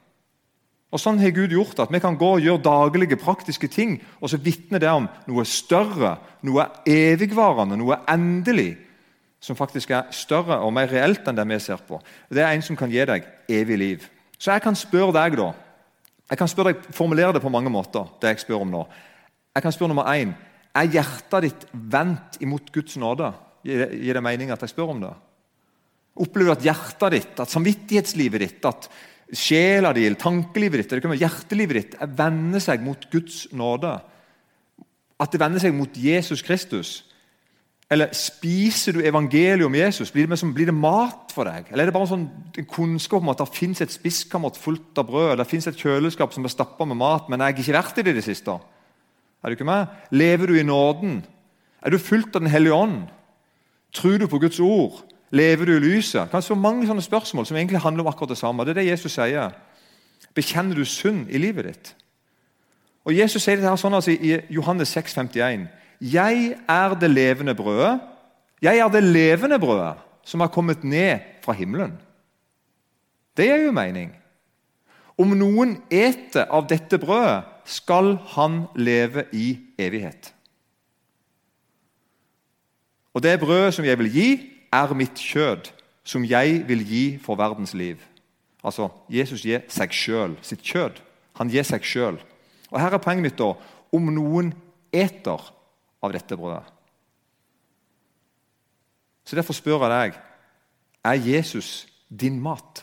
Og 0.97 1.01
Sånn 1.03 1.19
har 1.21 1.35
Gud 1.37 1.53
gjort 1.53 1.83
at 1.85 1.91
vi 1.93 2.01
kan 2.01 2.17
gå 2.17 2.29
og 2.39 2.41
gjøre 2.41 2.65
daglige, 2.65 3.19
praktiske 3.21 3.69
ting, 3.69 3.99
og 4.17 4.31
så 4.33 4.41
vitner 4.41 4.81
det 4.81 4.89
om 4.89 5.05
noe 5.29 5.43
større, 5.45 6.15
noe 6.49 6.65
evigvarende, 6.89 7.77
noe 7.77 7.99
endelig, 8.09 8.79
som 9.45 9.59
faktisk 9.59 9.91
er 9.93 10.07
større 10.17 10.57
og 10.65 10.73
mer 10.73 10.89
reelt 10.89 11.27
enn 11.29 11.37
det 11.37 11.45
vi 11.51 11.59
ser 11.61 11.83
på. 11.85 11.99
Det 12.33 12.41
er 12.41 12.55
en 12.55 12.65
som 12.65 12.79
kan 12.81 12.89
gi 12.89 13.05
deg 13.05 13.27
evig 13.53 13.77
liv. 13.77 14.07
Så 14.41 14.55
jeg 14.55 14.65
kan 14.65 14.77
spørre 14.77 15.13
deg, 15.17 15.37
da 15.37 15.53
Jeg 16.27 16.39
kan 16.41 16.49
spørre 16.51 16.73
deg, 16.73 16.87
formulere 16.91 17.37
det 17.37 17.43
på 17.45 17.53
mange 17.53 17.71
måter. 17.71 18.09
det 18.21 18.33
jeg 18.33 18.41
spør 18.41 18.65
om 18.65 18.71
nå. 18.71 18.81
Jeg 19.55 19.63
kan 19.63 19.73
spørre 19.73 19.89
nummer 19.89 20.09
én 20.11 20.35
Er 20.75 20.89
hjertet 20.91 21.43
ditt 21.43 21.67
vendt 21.73 22.41
imot 22.41 22.73
Guds 22.73 22.97
nåde? 22.97 23.33
Gir 23.63 24.15
det, 24.15 24.23
mening 24.23 24.51
at 24.51 24.61
jeg 24.61 24.71
spør 24.71 24.91
om 24.91 25.01
det? 25.01 25.13
Opplever 26.17 26.49
du 26.49 26.53
at 26.53 26.65
hjertet 26.65 27.13
ditt, 27.13 27.41
at 27.41 27.49
samvittighetslivet 27.49 28.41
ditt, 28.41 28.65
at 28.65 28.89
sjela 29.35 29.93
di, 29.97 30.07
tankelivet 30.15 30.85
ditt, 30.85 30.93
eller 30.93 31.19
hjertelivet 31.19 31.81
ditt 31.81 31.97
vender 32.19 32.63
seg 32.63 32.85
mot 32.85 33.09
Guds 33.11 33.47
nåde? 33.57 33.97
At 35.19 35.33
det 35.33 35.41
vender 35.41 35.63
seg 35.63 35.75
mot 35.75 35.97
Jesus 35.99 36.45
Kristus? 36.45 37.01
Eller 37.91 38.11
spiser 38.19 38.97
du 38.97 39.05
evangeliet 39.07 39.67
om 39.67 39.75
Jesus? 39.79 40.11
Blir 40.11 40.27
det, 40.27 40.39
blir 40.55 40.67
det, 40.67 40.75
mat 40.75 41.31
for 41.35 41.47
deg? 41.47 41.69
Eller 41.71 41.87
er 41.87 41.91
det 41.91 41.95
bare 41.95 42.09
en, 42.09 42.27
sånn, 42.27 42.65
kunnskap 42.71 43.23
om 43.23 43.31
at 43.31 43.43
det 43.43 43.47
fins 43.55 43.83
et 43.83 43.95
spiskammer 43.95 44.55
fullt 44.59 44.99
av 44.99 45.07
brød? 45.07 45.37
Det 45.39 45.47
fins 45.47 45.69
et 45.71 45.79
kjøleskap 45.79 46.35
som 46.35 46.47
er 46.47 46.55
stappa 46.55 46.87
med 46.89 46.99
mat, 46.99 47.31
men 47.31 47.39
jeg 47.41 47.55
har 47.55 47.63
ikke 47.63 47.77
vært 47.79 48.01
i 48.03 48.07
det 48.07 48.17
i 48.17 48.19
det 48.19 48.27
siste? 48.27 48.57
Er 49.39 49.53
du 49.53 49.55
ikke 49.55 49.69
med? 49.69 49.93
Lever 50.11 50.51
du 50.51 50.59
i 50.59 50.67
nåden? 50.67 51.21
Er 51.79 51.95
du 51.95 52.03
fulgt 52.03 52.35
av 52.35 52.43
Den 52.43 52.51
hellige 52.51 52.75
ånd? 52.75 53.07
Tror 53.95 54.19
du 54.19 54.27
på 54.27 54.43
Guds 54.43 54.59
ord? 54.61 55.05
Lever 55.31 55.67
du 55.67 55.77
i 55.77 55.83
lyset? 55.83 56.31
Kanskje 56.31 56.55
så 56.55 56.59
mange 56.59 56.87
sånne 56.87 57.03
spørsmål 57.03 57.47
som 57.49 57.57
egentlig 57.59 57.83
handler 57.83 58.05
om 58.05 58.11
akkurat 58.13 58.31
det 58.31 58.39
samme. 58.39 58.65
Det 58.65 58.77
er 58.77 58.81
det 58.81 58.91
Jesus 58.91 59.17
sier. 59.17 59.55
Bekjenner 60.35 60.77
du 60.77 60.85
synd 60.85 61.27
i 61.31 61.41
livet 61.41 61.71
ditt? 61.71 61.95
Og 63.07 63.15
Jesus 63.15 63.43
sier 63.43 63.59
det 63.59 63.67
her 63.67 63.79
sånn 63.81 63.95
altså 63.95 64.15
i 64.15 64.37
Johannes 64.51 64.95
6, 64.95 65.15
51. 65.15 65.67
'Jeg 66.01 66.57
er 66.69 66.95
det 66.95 67.11
levende 67.11 67.55
brødet'. 67.55 68.01
Jeg 68.63 68.79
er 68.79 68.89
det 68.89 69.03
levende 69.03 69.59
brødet 69.59 69.97
som 70.25 70.41
har 70.41 70.49
kommet 70.49 70.85
ned 70.85 71.19
fra 71.43 71.53
himmelen. 71.53 71.99
Det 73.37 73.47
gir 73.47 73.65
jo 73.65 73.73
mening. 73.73 74.13
Om 75.19 75.37
noen 75.39 75.77
eter 75.91 76.45
av 76.51 76.67
dette 76.69 76.99
brødet, 76.99 77.45
skal 77.65 78.17
han 78.37 78.67
leve 78.77 79.25
i 79.33 79.59
evighet. 79.79 80.35
Og 83.15 83.23
det 83.23 83.41
brødet 83.41 83.75
som 83.75 83.85
jeg 83.85 83.99
vil 83.99 84.13
gi, 84.13 84.31
er 84.73 84.95
mitt 84.95 85.19
kjød, 85.19 85.71
som 86.07 86.25
jeg 86.25 86.63
vil 86.69 86.85
gi 86.87 87.05
for 87.23 87.39
verdens 87.39 87.75
liv. 87.75 88.01
Altså, 88.65 88.89
Jesus 89.11 89.43
gir 89.43 89.65
seg 89.69 89.93
sjøl, 89.95 90.37
sitt 90.43 90.63
kjød. 90.63 91.01
Han 91.39 91.51
gir 91.51 91.67
seg 91.67 91.85
sjøl. 91.87 92.19
Og 92.71 92.81
her 92.81 92.95
er 92.95 93.03
poenget 93.03 93.29
mitt 93.29 93.39
da, 93.39 93.55
Om 93.95 94.09
noen 94.11 94.51
eter 94.93 95.41
av 96.03 96.13
dette 96.13 96.37
brødet. 96.37 96.65
Så 99.25 99.37
Derfor 99.37 99.55
spør 99.55 99.87
jeg 99.87 99.93
deg 99.93 100.19
er 101.07 101.23
Jesus 101.23 101.87
din 102.11 102.41
mat. 102.43 102.83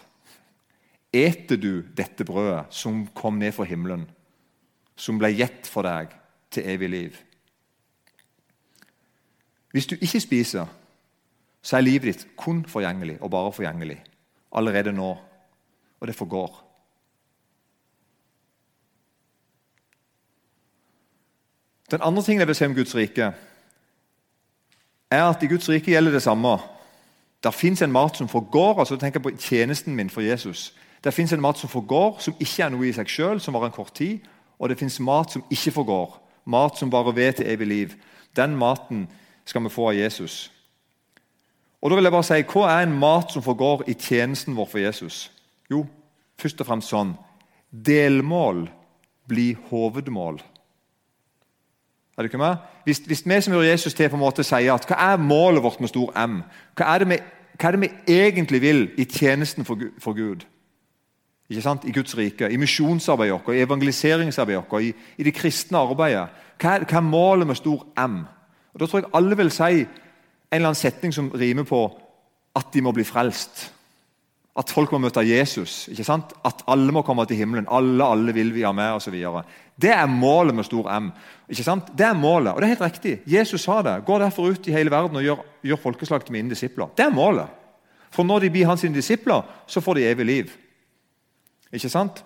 Eter 1.13 1.59
du 1.59 1.83
dette 1.95 2.23
brødet 2.25 2.71
som 2.73 3.03
kom 3.13 3.37
ned 3.37 3.51
fra 3.51 3.67
himmelen? 3.67 4.07
som 4.95 5.17
ble 5.19 5.31
gitt 5.35 5.67
for 5.69 5.85
deg 5.87 6.13
til 6.53 6.67
evig 6.69 6.89
liv. 6.89 7.19
Hvis 9.73 9.89
du 9.89 9.95
ikke 9.97 10.21
spiser, 10.21 10.69
så 11.63 11.77
er 11.77 11.85
livet 11.85 12.09
ditt 12.09 12.27
kun 12.37 12.65
forgjengelig 12.67 13.17
og 13.21 13.31
bare 13.31 13.53
forgjengelig 13.55 14.01
allerede 14.51 14.91
nå. 14.93 15.13
Og 15.99 16.07
det 16.07 16.15
forgår. 16.15 16.59
Den 21.91 22.01
andre 22.03 22.23
tingen 22.23 22.39
jeg 22.39 22.47
vil 22.47 22.55
si 22.55 22.65
om 22.65 22.75
Guds 22.75 22.95
rike, 22.95 23.33
er 25.11 25.23
at 25.23 25.43
i 25.43 25.47
Guds 25.47 25.69
rike 25.69 25.91
gjelder 25.91 26.11
det 26.11 26.21
samme. 26.21 26.57
Der 27.43 27.51
fins 27.51 27.81
en 27.81 27.91
mat 27.91 28.17
som 28.17 28.27
forgår. 28.27 28.79
altså 28.79 28.95
tenk 28.97 29.21
på 29.21 29.31
tjenesten 29.39 29.95
min 29.95 30.09
for 30.09 30.21
Jesus. 30.21 30.73
Der 31.03 31.11
fins 31.11 31.33
en 31.33 31.41
mat 31.41 31.57
som 31.57 31.69
forgår, 31.69 32.17
som 32.19 32.35
ikke 32.39 32.63
er 32.63 32.69
noe 32.69 32.87
i 32.87 32.93
seg 32.93 33.07
sjøl, 33.07 33.39
som 33.39 33.53
var 33.53 33.65
en 33.65 33.71
kort 33.71 33.93
tid. 33.95 34.19
Og 34.59 34.69
det 34.69 34.79
fins 34.79 34.99
mat 34.99 35.31
som 35.31 35.43
ikke 35.51 35.71
forgår, 35.71 36.19
mat 36.45 36.77
som 36.77 36.89
bare 36.89 37.15
ved 37.15 37.33
til 37.33 37.47
evig 37.47 37.67
liv. 37.67 37.93
Den 38.35 38.55
maten 38.55 39.07
skal 39.45 39.63
vi 39.63 39.69
få 39.69 39.89
av 39.89 39.95
Jesus. 39.95 40.51
Og 41.83 41.91
da 41.91 41.95
vil 41.95 42.07
jeg 42.07 42.15
bare 42.15 42.23
si, 42.23 42.39
Hva 42.47 42.69
er 42.71 42.85
en 42.87 42.95
mat 42.99 43.33
som 43.33 43.43
forgår 43.43 43.83
i 43.91 43.93
tjenesten 43.99 44.55
vår 44.55 44.69
for 44.71 44.79
Jesus? 44.79 45.31
Jo, 45.71 45.83
først 46.39 46.61
og 46.63 46.69
fremst 46.69 46.93
sånn 46.93 47.17
Delmål 47.73 48.67
blir 49.27 49.59
hovedmål. 49.69 50.37
Er 52.13 52.23
du 52.23 52.29
ikke 52.29 52.37
med? 52.37 52.61
Hvis, 52.85 53.01
hvis, 53.09 53.23
vi 53.25 53.41
som 53.41 53.53
gjør 53.53 53.65
Jesus 53.65 53.93
til 53.93 54.09
på 54.09 54.15
en 54.15 54.21
måte 54.21 54.45
sier 54.45 54.75
at 54.75 54.85
hva 54.87 54.99
er 55.01 55.17
målet 55.17 55.63
vårt 55.63 55.81
med 55.81 55.89
stor 55.89 56.11
M? 56.19 56.43
Hva 56.77 56.91
er 56.93 57.03
det 57.03 57.09
vi, 57.09 57.17
er 57.59 57.75
det 57.75 57.81
vi 57.81 58.17
egentlig 58.19 58.61
vil 58.61 58.83
i 59.01 59.07
tjenesten 59.09 59.65
for, 59.65 59.81
for 59.99 60.13
Gud? 60.13 60.45
Ikke 61.49 61.65
sant? 61.65 61.87
I 61.89 61.91
Guds 61.91 62.15
rike, 62.17 62.47
i 62.49 62.61
misjonsarbeidet 62.61 63.33
vårt, 63.33 63.55
i 63.55 63.65
evangeliseringsarbeidet 63.65 64.63
vårt, 64.69 64.81
i, 64.83 64.93
i, 65.17 65.25
det 65.25 65.33
kristne 65.35 65.81
arbeidet. 65.81 66.29
Hva 66.61 66.77
er, 66.77 66.85
hva 66.85 67.01
er, 67.01 67.07
målet 67.09 67.49
med 67.49 67.59
stor 67.59 67.83
M? 67.99 68.21
Og 68.73 68.79
Da 68.79 68.87
tror 68.87 69.01
jeg 69.01 69.11
alle 69.13 69.37
vil 69.37 69.51
si 69.51 69.85
en 70.53 70.59
eller 70.61 70.69
annen 70.69 70.77
setning 70.77 71.13
som 71.13 71.31
rimer 71.33 71.65
på 71.65 71.85
at 72.53 72.69
de 72.73 72.81
må 72.85 72.93
bli 72.93 73.05
frelst. 73.07 73.71
At 74.53 74.69
folk 74.69 74.91
må 74.93 74.99
møte 75.01 75.23
Jesus. 75.25 75.87
ikke 75.89 76.05
sant? 76.05 76.35
At 76.45 76.61
alle 76.69 76.93
må 76.93 77.01
komme 77.01 77.25
til 77.25 77.39
himmelen. 77.39 77.65
Alle 77.73 78.05
alle 78.05 78.35
vil 78.35 78.51
vi 78.53 78.61
ha 78.61 78.71
med 78.71 78.99
osv. 78.99 79.15
Det 79.81 79.89
er 79.89 80.05
målet 80.05 80.53
med 80.53 80.67
stor 80.67 80.91
M. 80.93 81.09
ikke 81.49 81.65
sant? 81.65 81.89
Det 81.97 82.05
er 82.05 82.13
målet, 82.13 82.53
og 82.53 82.61
det 82.61 82.67
er 82.67 82.75
helt 82.75 82.85
riktig. 82.85 83.15
Jesus 83.25 83.65
sa 83.65 83.81
det. 83.81 84.03
Gå 84.05 84.19
derfor 84.21 84.53
ut 84.53 84.67
i 84.67 84.75
hele 84.75 84.93
verden 84.93 85.17
og 85.17 85.25
gjør, 85.25 85.41
gjør 85.63 85.81
folkeslag 85.87 86.25
til 86.25 86.37
mine 86.37 86.53
disipler. 86.53 86.93
Det 86.93 87.07
er 87.07 87.15
målet. 87.15 87.49
For 88.13 88.23
når 88.23 88.45
de 88.45 88.53
blir 88.53 88.69
hans 88.69 88.85
disipler, 88.93 89.41
så 89.65 89.81
får 89.81 89.97
de 89.97 90.05
evig 90.11 90.25
liv. 90.25 90.53
Ikke 91.73 91.89
sant? 91.89 92.21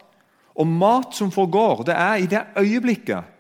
Og 0.60 0.68
mat 0.68 1.16
som 1.16 1.32
forgår, 1.32 1.86
det 1.88 1.96
er 1.96 2.16
i 2.20 2.28
det 2.28 2.44
øyeblikket 2.60 3.34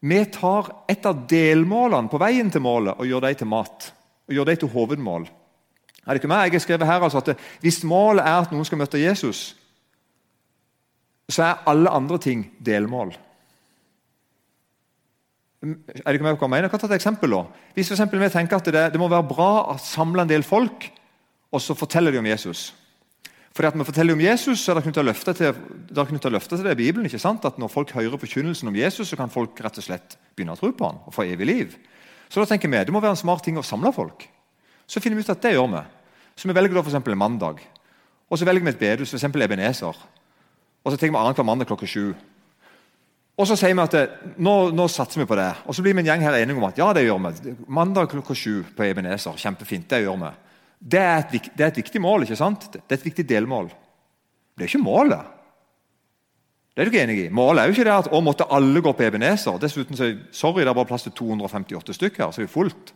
vi 0.00 0.24
tar 0.32 0.70
et 0.88 1.04
av 1.06 1.26
delmålene 1.28 2.08
på 2.08 2.18
veien 2.20 2.50
til 2.50 2.62
målet 2.64 2.96
og 2.96 3.08
gjør 3.08 3.26
dem 3.26 3.36
til 3.36 3.50
mat. 3.50 3.90
Og 4.30 4.36
gjør 4.36 4.46
dem 4.48 4.60
til 4.62 4.70
hovedmål. 4.70 5.26
Er 6.06 6.14
det 6.14 6.22
ikke 6.22 6.30
meg? 6.30 6.46
Jeg 6.48 6.60
har 6.60 6.62
skrevet 6.64 6.86
her 6.86 7.02
altså 7.02 7.18
at 7.18 7.38
Hvis 7.60 7.82
målet 7.84 8.24
er 8.24 8.38
at 8.40 8.52
noen 8.54 8.64
skal 8.64 8.78
møte 8.80 9.00
Jesus, 9.02 9.56
så 11.30 11.42
er 11.44 11.66
alle 11.70 11.90
andre 11.90 12.18
ting 12.18 12.46
delmål. 12.58 13.12
Er 15.62 16.06
det 16.08 16.16
ikke 16.16 16.24
meg 16.24 16.38
hva 16.38 16.46
jeg 16.46 16.54
mener? 16.54 16.66
Jeg 16.66 16.72
kan 16.72 16.80
ta 16.80 16.88
et 16.88 16.96
eksempel. 16.96 17.30
da. 17.30 17.44
Hvis 17.74 17.90
for 17.90 17.98
eksempel, 17.98 18.22
vi 18.22 18.30
tenker 18.32 18.56
at 18.56 18.64
det, 18.70 18.84
det 18.94 19.00
må 19.00 19.10
være 19.12 19.28
bra 19.28 19.50
å 19.74 19.76
samle 19.78 20.24
en 20.24 20.30
del 20.30 20.42
folk, 20.46 20.88
og 21.52 21.60
så 21.60 21.76
forteller 21.76 22.14
de 22.14 22.22
om 22.22 22.30
Jesus. 22.30 22.70
Fordi 23.52 23.66
at 23.68 23.76
vi 23.76 23.84
forteller 23.84 24.14
om 24.14 24.22
Jesus, 24.22 24.62
så 24.62 24.72
er 24.72 24.78
det 24.78 24.86
knyttet 24.86 25.04
løfter 25.04 25.36
til, 25.36 25.54
det 25.90 26.32
løfter 26.32 26.56
til 26.56 26.64
det 26.64 26.72
i 26.72 26.80
Bibelen. 26.80 27.06
ikke 27.06 27.18
sant? 27.18 27.44
At 27.44 27.58
Når 27.58 27.68
folk 27.68 27.90
hører 27.92 28.16
forkynnelsen 28.16 28.68
om 28.68 28.76
Jesus, 28.76 29.08
så 29.08 29.16
kan 29.16 29.30
folk 29.30 29.60
rett 29.60 29.78
og 29.78 29.84
slett 29.84 30.16
begynne 30.36 30.54
å 30.54 30.60
tro 30.60 30.70
på 30.72 30.86
han 30.86 31.02
og 31.04 31.14
få 31.14 31.26
evig 31.26 31.46
liv. 31.46 31.76
Så 32.30 32.40
da 32.40 32.46
tenker 32.46 32.70
vi, 32.70 32.78
Det 32.84 32.94
må 32.94 33.02
være 33.02 33.16
en 33.16 33.24
smart 33.24 33.42
ting 33.44 33.58
å 33.58 33.66
samle 33.66 33.92
folk. 33.92 34.28
Så 34.86 35.02
finner 35.02 35.18
vi 35.18 35.26
ut 35.26 35.30
at 35.30 35.42
det 35.42 35.54
gjør 35.56 35.68
vi. 35.74 35.82
Så 36.38 36.48
vi 36.48 36.54
velger 36.54 36.74
da 36.74 36.82
for 36.82 36.96
en 36.96 37.18
mandag. 37.18 37.60
Og 38.30 38.38
så 38.38 38.46
velger 38.46 38.64
vi 38.64 38.70
et 38.70 38.78
bedehus, 38.78 39.12
f.eks. 39.12 39.24
Ebenezer. 39.34 39.96
Og 40.84 40.92
så 40.92 40.96
tenker 40.96 41.16
vi 41.16 41.20
annenhver 41.20 41.46
mandag 41.46 41.66
klokka 41.66 41.86
sju. 41.90 42.14
Og 43.40 43.48
så 43.48 43.56
sier 43.56 43.74
vi 43.74 43.82
at 43.82 43.94
det, 43.96 44.04
nå, 44.38 44.54
nå, 44.76 44.86
satser 44.92 45.22
vi 45.22 45.26
på 45.28 45.38
det. 45.38 45.48
Og 45.66 45.74
så 45.74 45.82
blir 45.82 45.96
vi 45.96 46.04
en 46.04 46.10
gjeng 46.10 46.22
her 46.26 46.38
enige 46.38 46.60
om 46.60 46.68
at 46.68 46.78
ja, 46.78 46.90
det 46.96 47.06
gjør 47.06 47.20
vi. 47.26 47.54
Mandag 47.72 48.10
klokka 48.12 48.36
sju 48.36 48.62
på 48.76 48.86
Ebenezer. 48.86 49.38
Kjempefint. 49.40 49.88
Det 49.90 50.02
gjør 50.04 50.18
vi. 50.20 50.30
Det 50.80 51.00
er, 51.00 51.18
et, 51.24 51.50
det 51.56 51.64
er, 51.64 51.72
et, 51.72 51.80
viktig 51.82 52.00
mål. 52.04 52.24
ikke 52.24 52.38
sant? 52.38 52.68
Det 52.72 52.84
er 52.86 53.00
et 53.00 53.08
viktig 53.10 53.26
delmål. 53.28 53.70
Det 54.54 54.64
er 54.64 54.70
ikke 54.70 54.84
målet. 54.84 55.39
Det 56.80 56.86
er 56.86 56.88
du 56.88 56.94
ikke 56.94 57.02
enig 57.04 57.14
i. 57.26 57.28
Målet 57.28 57.60
er 57.60 57.68
jo 57.68 57.74
ikke 57.74 57.84
det 57.84 57.92
at 57.92 58.06
å 58.08 58.18
måtte 58.24 58.46
alle 58.56 58.80
gå 58.80 58.92
på 58.96 59.04
Ebenezer. 59.04 59.58
Dessuten 59.60 59.98
så, 59.98 60.06
sorry, 60.32 60.62
det 60.64 60.70
er 60.70 60.76
bare 60.78 60.88
plass 60.88 61.02
til 61.04 61.12
258 61.12 61.92
stykker 61.92 62.24
her, 62.24 62.30
så 62.32 62.40
er 62.40 62.46
det 62.46 62.52
fullt. 62.54 62.92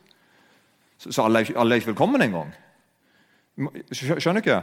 Så, 0.96 1.12
så 1.12 1.26
alle, 1.26 1.42
er, 1.44 1.50
alle 1.60 1.76
er 1.76 1.82
ikke 1.82 1.90
velkommen 1.90 2.24
engang. 2.24 2.54
Skjønner 3.92 4.40
du 4.40 4.40
ikke? 4.40 4.62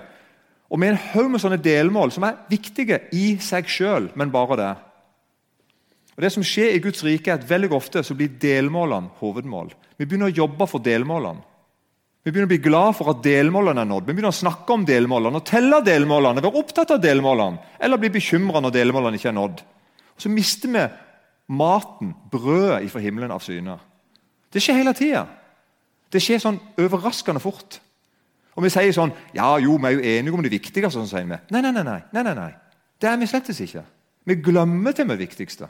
Og 0.73 0.81
med 0.81 0.95
en 0.95 0.99
haug 1.11 1.29
med 1.29 1.43
sånne 1.43 1.61
delmål 1.61 2.15
som 2.15 2.25
er 2.25 2.41
viktige 2.49 2.97
i 3.13 3.35
seg 3.45 3.69
sjøl, 3.69 4.09
men 4.17 4.33
bare 4.33 4.57
det. 4.57 4.71
Og 6.15 6.25
Det 6.25 6.33
som 6.33 6.49
skjer 6.49 6.73
i 6.73 6.81
Guds 6.81 7.05
rike, 7.05 7.29
er 7.29 7.37
at 7.37 7.45
veldig 7.45 7.69
ofte 7.77 8.01
så 8.01 8.17
blir 8.17 8.33
delmålene 8.41 9.13
hovedmål. 9.21 9.69
Vi 10.01 10.09
begynner 10.09 10.33
å 10.33 10.39
jobbe 10.41 10.65
for 10.65 10.81
delmålene. 10.81 11.45
Vi 12.21 12.29
begynner 12.29 12.45
å 12.45 12.51
bli 12.51 12.61
glad 12.61 12.95
for 12.97 13.09
at 13.15 13.21
delmålene 13.25 13.81
er 13.81 13.89
nådd. 13.89 14.05
Vi 14.05 14.13
begynner 14.13 14.29
å 14.29 14.37
snakke 14.37 14.75
om 14.75 14.83
delmålene 14.85 15.39
og 15.39 15.45
telle 15.47 15.79
delmålene. 15.85 16.43
Være 16.43 16.59
opptatt 16.61 16.93
av 16.93 17.01
delmålene, 17.01 17.57
Eller 17.79 17.97
bli 17.97 18.11
bekymra 18.13 18.61
når 18.61 18.75
delmålene 18.75 19.17
ikke 19.17 19.29
er 19.29 19.39
nådd. 19.39 19.61
Og 20.15 20.21
Så 20.21 20.29
mister 20.29 20.69
vi 20.69 20.83
maten, 21.49 22.13
brødet, 22.31 22.91
fra 22.91 22.99
himmelen 22.99 23.31
av 23.31 23.41
syne. 23.41 23.79
Det 24.53 24.61
skjer 24.61 24.75
hele 24.75 24.93
tida. 24.93 25.25
Det 26.11 26.21
skjer 26.21 26.39
sånn 26.39 26.59
overraskende 26.77 27.41
fort. 27.41 27.79
Og 28.55 28.63
vi 28.63 28.69
sier 28.69 28.91
sånn 28.91 29.13
Ja, 29.33 29.57
jo, 29.57 29.77
vi 29.77 29.87
er 29.87 29.91
jo 29.91 29.99
enige 29.99 30.33
om 30.33 30.43
det 30.43 30.51
viktigste. 30.51 30.91
sånn 30.91 31.07
sier 31.07 31.25
vi. 31.25 31.39
Nei, 31.49 31.61
nei, 31.61 31.71
nei. 31.71 31.83
nei, 31.83 32.23
nei, 32.23 32.33
nei. 32.33 32.53
Det 32.99 33.09
er 33.09 33.17
vi 33.17 33.25
slett 33.25 33.49
ikke. 33.49 33.83
Vi 34.25 34.35
glemmer 34.35 34.93
det 34.93 35.17
viktigste. 35.17 35.67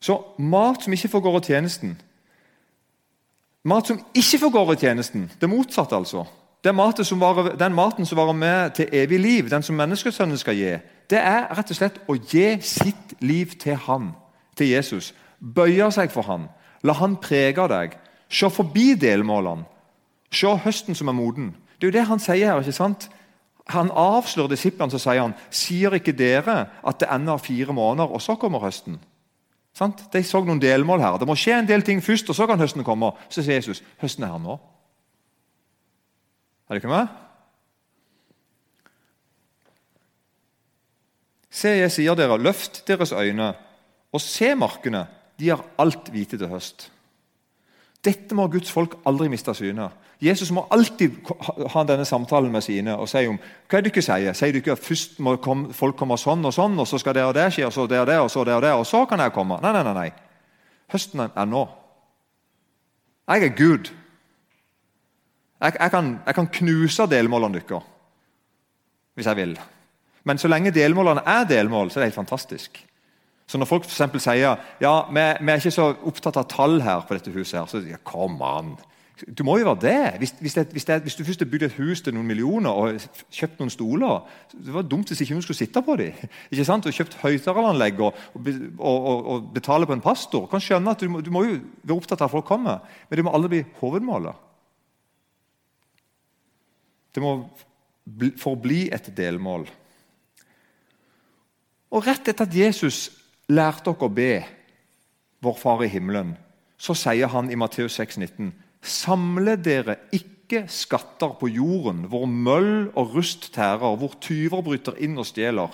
Så 0.00 0.34
mat 0.38 0.82
som 0.82 0.92
ikke 0.92 1.08
forgår 1.08 1.36
av 1.36 1.44
tjenesten, 1.44 1.96
Mat 3.66 3.88
som 3.90 3.98
ikke 4.14 4.38
forgår 4.38 4.72
i 4.72 4.80
tjenesten. 4.84 5.30
Det 5.40 5.48
motsatte, 5.50 5.96
altså. 5.96 6.24
Den 6.64 6.74
maten, 6.74 7.20
varer, 7.20 7.56
den 7.58 7.74
maten 7.74 8.06
som 8.06 8.18
varer 8.18 8.32
med 8.32 8.70
til 8.78 8.88
evig 8.92 9.20
liv, 9.20 9.50
den 9.50 9.62
som 9.62 9.76
menneskesønnen 9.76 10.38
skal 10.38 10.54
gi, 10.54 10.76
det 11.10 11.18
er 11.18 11.48
rett 11.54 11.70
og 11.70 11.78
slett 11.78 11.98
å 12.06 12.14
gi 12.16 12.56
sitt 12.62 13.14
liv 13.20 13.54
til 13.58 13.78
han, 13.86 14.12
til 14.58 14.70
Jesus. 14.70 15.12
Bøye 15.38 15.90
seg 15.94 16.14
for 16.14 16.26
han. 16.26 16.48
La 16.82 16.94
han 16.98 17.18
prege 17.22 17.66
deg. 17.70 17.98
Se 18.30 18.50
forbi 18.50 18.94
delmålene. 18.98 19.66
Se 20.30 20.50
høsten 20.62 20.94
som 20.94 21.10
er 21.10 21.18
moden. 21.18 21.52
Det 21.78 21.86
er 21.86 21.92
jo 21.92 21.98
det 21.98 22.08
han 22.08 22.22
sier 22.22 22.52
her. 22.52 22.60
ikke 22.60 22.72
sant? 22.72 23.08
Han 23.74 23.90
avslører 23.90 24.54
disiplene 24.54 24.94
så 24.94 24.98
sier 25.02 25.24
han, 25.24 25.34
sier 25.50 25.94
ikke 25.98 26.14
dere 26.14 26.66
at 26.86 27.00
det 27.02 27.10
ender 27.10 27.42
fire 27.42 27.74
måneder, 27.74 28.10
og 28.14 28.22
så 28.22 28.36
kommer 28.38 28.62
høsten? 28.62 29.00
Sant? 29.76 30.06
De 30.12 30.22
så 30.24 30.40
noen 30.40 30.60
delmål 30.62 31.02
her. 31.04 31.18
Det 31.20 31.28
må 31.28 31.36
skje 31.36 31.58
en 31.60 31.68
del 31.68 31.84
ting 31.84 32.00
først, 32.04 32.30
og 32.32 32.38
så 32.38 32.46
kan 32.48 32.60
høsten 32.60 32.84
komme. 32.86 33.12
Så 33.28 33.44
sier 33.44 33.60
Jesus 33.60 33.82
høsten 34.00 34.24
er 34.24 34.32
her 34.32 34.40
nå. 34.40 34.56
Er 36.66 36.80
ikke 36.80 36.90
med? 36.90 37.12
Se, 41.52 41.70
jeg 41.76 41.92
sier 41.92 42.16
dere, 42.18 42.40
løft 42.40 42.82
deres 42.88 43.12
øyne 43.16 43.52
og 44.12 44.20
se 44.22 44.54
markene. 44.58 45.06
De 45.36 45.52
har 45.52 45.62
alt 45.80 46.08
hvite 46.12 46.40
til 46.40 46.48
høst. 46.50 46.88
Dette 48.04 48.36
må 48.38 48.46
Guds 48.52 48.70
folk 48.70 48.98
aldri 49.08 49.28
miste 49.32 49.50
av 49.50 49.58
syne. 49.58 49.88
Jesus 50.22 50.48
må 50.54 50.64
alltid 50.72 51.16
ha 51.74 51.82
denne 51.84 52.06
samtalen 52.08 52.52
med 52.52 52.64
sine 52.64 52.94
og 52.96 53.08
si 53.10 53.26
om 53.28 53.36
hva 53.36 53.78
er 53.78 53.84
det 53.84 53.92
dere 53.92 54.04
sier. 54.06 54.36
Sier 54.36 54.54
du 54.54 54.62
ikke 54.62 54.76
at 54.76 54.84
først 54.84 55.18
må 55.20 55.34
folk 55.76 55.98
komme 55.98 56.16
sånn 56.20 56.44
og 56.48 56.54
sånn, 56.56 56.78
og 56.80 56.88
så 56.88 57.00
skal 57.02 57.18
det 57.18 57.26
og 57.26 57.34
det 57.36 57.50
skje, 57.52 57.66
og 57.68 57.74
så 57.74 57.84
det 57.90 58.00
og 58.00 58.08
det, 58.08 58.20
og 58.22 58.30
så 58.32 58.44
det 58.48 58.54
og 58.56 58.62
det, 58.64 58.72
og 58.72 58.86
så 58.88 59.04
kan 59.10 59.20
jeg 59.20 59.34
komme? 59.36 59.60
Nei, 59.64 59.74
nei, 59.76 59.84
nei. 59.84 59.94
nei. 59.98 60.08
Høsten 60.92 61.26
er 61.26 61.50
nå. 61.50 61.66
Jeg 63.26 63.44
er 63.44 63.54
Gud. 63.58 63.92
Jeg, 65.60 65.72
jeg, 65.80 65.90
kan, 65.90 66.10
jeg 66.26 66.36
kan, 66.36 66.48
knuse 66.60 67.06
delmålene 67.10 67.60
deres 67.60 67.92
hvis 69.16 69.26
jeg 69.26 69.36
vil. 69.38 69.54
Men 70.28 70.38
så 70.38 70.48
lenge 70.50 70.74
delmålene 70.76 71.22
er 71.24 71.46
delmål, 71.48 71.88
så 71.88 71.98
er 71.98 72.02
det 72.02 72.10
helt 72.10 72.18
fantastisk. 72.18 72.82
Så 73.46 73.58
Når 73.58 73.66
folk 73.70 73.84
for 73.86 74.18
sier 74.18 74.58
ja, 74.80 74.94
vi, 75.06 75.22
vi, 75.40 75.50
er 75.52 75.60
ikke 75.60 75.70
så 75.70 75.92
opptatt 76.02 76.36
av 76.40 76.48
tall 76.50 76.80
her 76.82 77.04
på 77.06 77.14
dette 77.14 77.30
huset, 77.30 77.60
her, 77.60 77.68
så 77.70 77.78
sier 77.78 77.94
jeg 77.94 78.06
kom 78.06 78.40
an. 78.42 78.74
Du 79.16 79.44
må 79.48 79.54
jo 79.56 79.68
være 79.70 79.80
det. 79.80 80.18
Hvis, 80.18 80.34
hvis, 80.40 80.54
det, 80.58 80.66
hvis, 80.74 80.84
det, 80.84 80.96
hvis 81.02 81.14
du 81.16 81.22
først 81.24 81.40
har 81.40 81.48
bygd 81.48 81.62
et 81.62 81.76
hus 81.78 82.02
til 82.04 82.12
noen 82.12 82.26
millioner 82.28 82.74
og 82.76 82.98
kjøpt 83.32 83.62
noen 83.62 83.72
stoler 83.72 84.26
Det 84.52 84.74
var 84.74 84.84
dumt 84.84 85.08
hvis 85.08 85.22
ikke 85.24 85.38
hun 85.38 85.44
skulle 85.46 85.56
sitte 85.56 85.80
på 85.82 85.96
dem. 85.96 86.26
Ikke 86.50 86.66
sant? 86.68 86.84
Og 86.86 86.92
kjøpt 86.92 87.16
høyttaleranlegg 87.22 88.02
og, 88.04 88.18
og, 88.34 88.50
og, 88.82 89.30
og, 89.32 89.46
betale 89.54 89.88
på 89.88 89.96
en 89.96 90.04
pastor. 90.04 90.44
Kan 90.50 90.60
skjønne 90.60 90.92
at 90.92 91.00
du 91.00 91.08
du 91.08 91.30
må, 91.32 91.46
jo 91.46 91.60
være 91.86 91.96
opptatt 91.96 92.20
av 92.20 92.28
at 92.28 92.34
folk 92.34 92.48
kommer, 92.50 92.82
men 93.08 93.16
det 93.16 93.24
må 93.24 93.32
aldri 93.32 93.54
bli 93.54 93.64
hovedmålet. 93.80 94.42
Det 97.14 97.22
må 97.24 97.38
forbli 98.36 98.88
et 98.92 99.08
delmål. 99.16 99.64
Og 101.96 102.04
Rett 102.04 102.28
etter 102.28 102.44
at 102.44 102.58
Jesus 102.58 103.06
lærte 103.52 103.92
dere 103.92 104.06
å 104.06 104.12
be, 104.12 104.32
vår 105.44 105.58
Far 105.60 105.84
i 105.84 105.90
himmelen, 105.90 106.34
så 106.78 106.96
sier 106.96 107.30
han 107.32 107.50
i 107.50 107.58
Matteus 107.58 107.98
6,19.: 108.00 108.50
Samle 108.82 109.56
dere 109.56 109.98
ikke 110.14 110.66
skatter 110.70 111.34
på 111.40 111.50
jorden, 111.50 112.06
hvor 112.10 112.26
møll 112.26 112.88
og 112.94 113.14
rust 113.16 113.52
tærer, 113.54 113.96
hvor 113.96 114.18
tyver 114.20 114.62
bryter 114.62 114.98
inn 115.02 115.18
og 115.18 115.26
stjeler. 115.26 115.72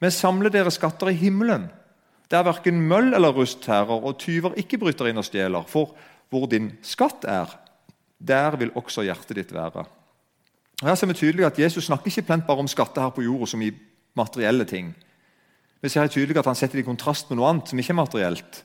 Men 0.00 0.14
samle 0.14 0.50
dere 0.52 0.72
skatter 0.74 1.10
i 1.10 1.18
himmelen, 1.18 1.68
der 2.30 2.46
verken 2.46 2.82
møll 2.88 3.14
eller 3.14 3.34
rust 3.34 3.62
tærer, 3.64 3.94
og 3.94 4.18
tyver 4.18 4.56
ikke 4.60 4.78
bryter 4.82 5.10
inn 5.10 5.20
og 5.20 5.26
stjeler. 5.26 5.66
For 5.70 5.94
hvor 6.30 6.46
din 6.50 6.72
skatt 6.82 7.26
er, 7.30 7.50
der 8.18 8.56
vil 8.58 8.72
også 8.74 9.04
hjertet 9.06 9.36
ditt 9.38 9.52
være. 9.54 9.84
Her 10.82 10.96
ser 10.98 11.06
vi 11.06 11.14
tydelig 11.14 11.46
at 11.46 11.58
Jesus 11.58 11.86
snakker 11.86 12.10
ikke 12.10 12.26
plent 12.26 12.46
bare 12.46 12.64
om 12.64 12.68
skatter 12.68 13.04
her 13.04 13.12
på 13.14 13.22
jorda 13.22 13.46
som 13.46 13.62
i 13.62 13.70
materielle 14.18 14.66
ting. 14.66 14.90
Vi 15.84 15.90
ser 15.92 16.08
tydelig 16.08 16.38
at 16.40 16.48
Han 16.48 16.56
setter 16.56 16.78
det 16.78 16.86
i 16.86 16.88
kontrast 16.88 17.28
med 17.28 17.36
noe 17.36 17.50
annet 17.50 17.68
som 17.68 17.80
ikke 17.80 17.92
er 17.92 17.98
materielt. 18.00 18.62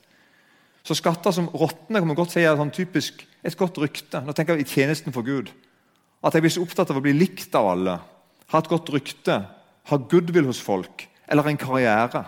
Så 0.80 0.96
Skatter 0.96 1.34
som 1.36 1.50
råtner 1.52 2.00
kan 2.00 2.08
man 2.08 2.16
godt 2.16 2.32
si 2.32 2.40
er 2.40 2.56
sånn 2.56 2.72
typisk 2.72 3.26
et 3.44 3.56
godt 3.60 3.76
rykte. 3.82 4.22
Nå 4.24 4.32
tenker 4.32 4.56
jeg 4.56 4.64
i 4.64 4.70
tjenesten 4.70 5.12
for 5.12 5.26
Gud. 5.26 5.50
At 6.24 6.32
jeg 6.32 6.46
blir 6.46 6.54
så 6.54 6.64
opptatt 6.64 6.92
av 6.92 7.00
å 7.00 7.04
bli 7.04 7.12
likt 7.16 7.52
av 7.56 7.68
alle, 7.74 7.98
ha 8.52 8.60
et 8.60 8.70
godt 8.72 8.88
rykte, 8.92 9.36
ha 9.90 10.00
goodwill 10.10 10.48
hos 10.48 10.62
folk 10.64 11.06
eller 11.30 11.46
en 11.48 11.60
karriere. 11.60 12.24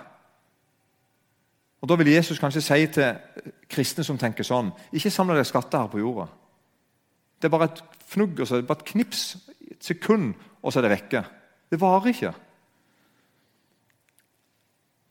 Og 1.82 1.88
Da 1.88 1.96
vil 1.96 2.12
Jesus 2.12 2.38
kanskje 2.38 2.62
si 2.62 2.86
til 2.94 3.48
kristne 3.72 4.04
som 4.06 4.18
tenker 4.18 4.46
sånn 4.46 4.70
Ikke 4.92 5.10
samle 5.10 5.34
deg 5.34 5.48
skatter 5.48 5.82
her 5.82 5.90
på 5.90 5.98
jorda. 6.04 6.28
Det 7.40 7.48
er 7.48 7.56
bare 7.56 7.72
et 7.72 7.82
fnugg, 8.12 8.38
og 8.38 8.46
så 8.46 8.54
er 8.54 8.60
det 8.60 8.68
bare 8.68 8.84
et 8.84 8.92
knips, 8.92 9.36
et 9.72 9.82
sekund, 9.82 10.34
og 10.62 10.70
så 10.72 10.78
er 10.78 10.86
det 10.86 10.96
vekke. 11.00 11.24
Det 11.72 11.80
varer 11.80 12.12
ikke. 12.12 12.34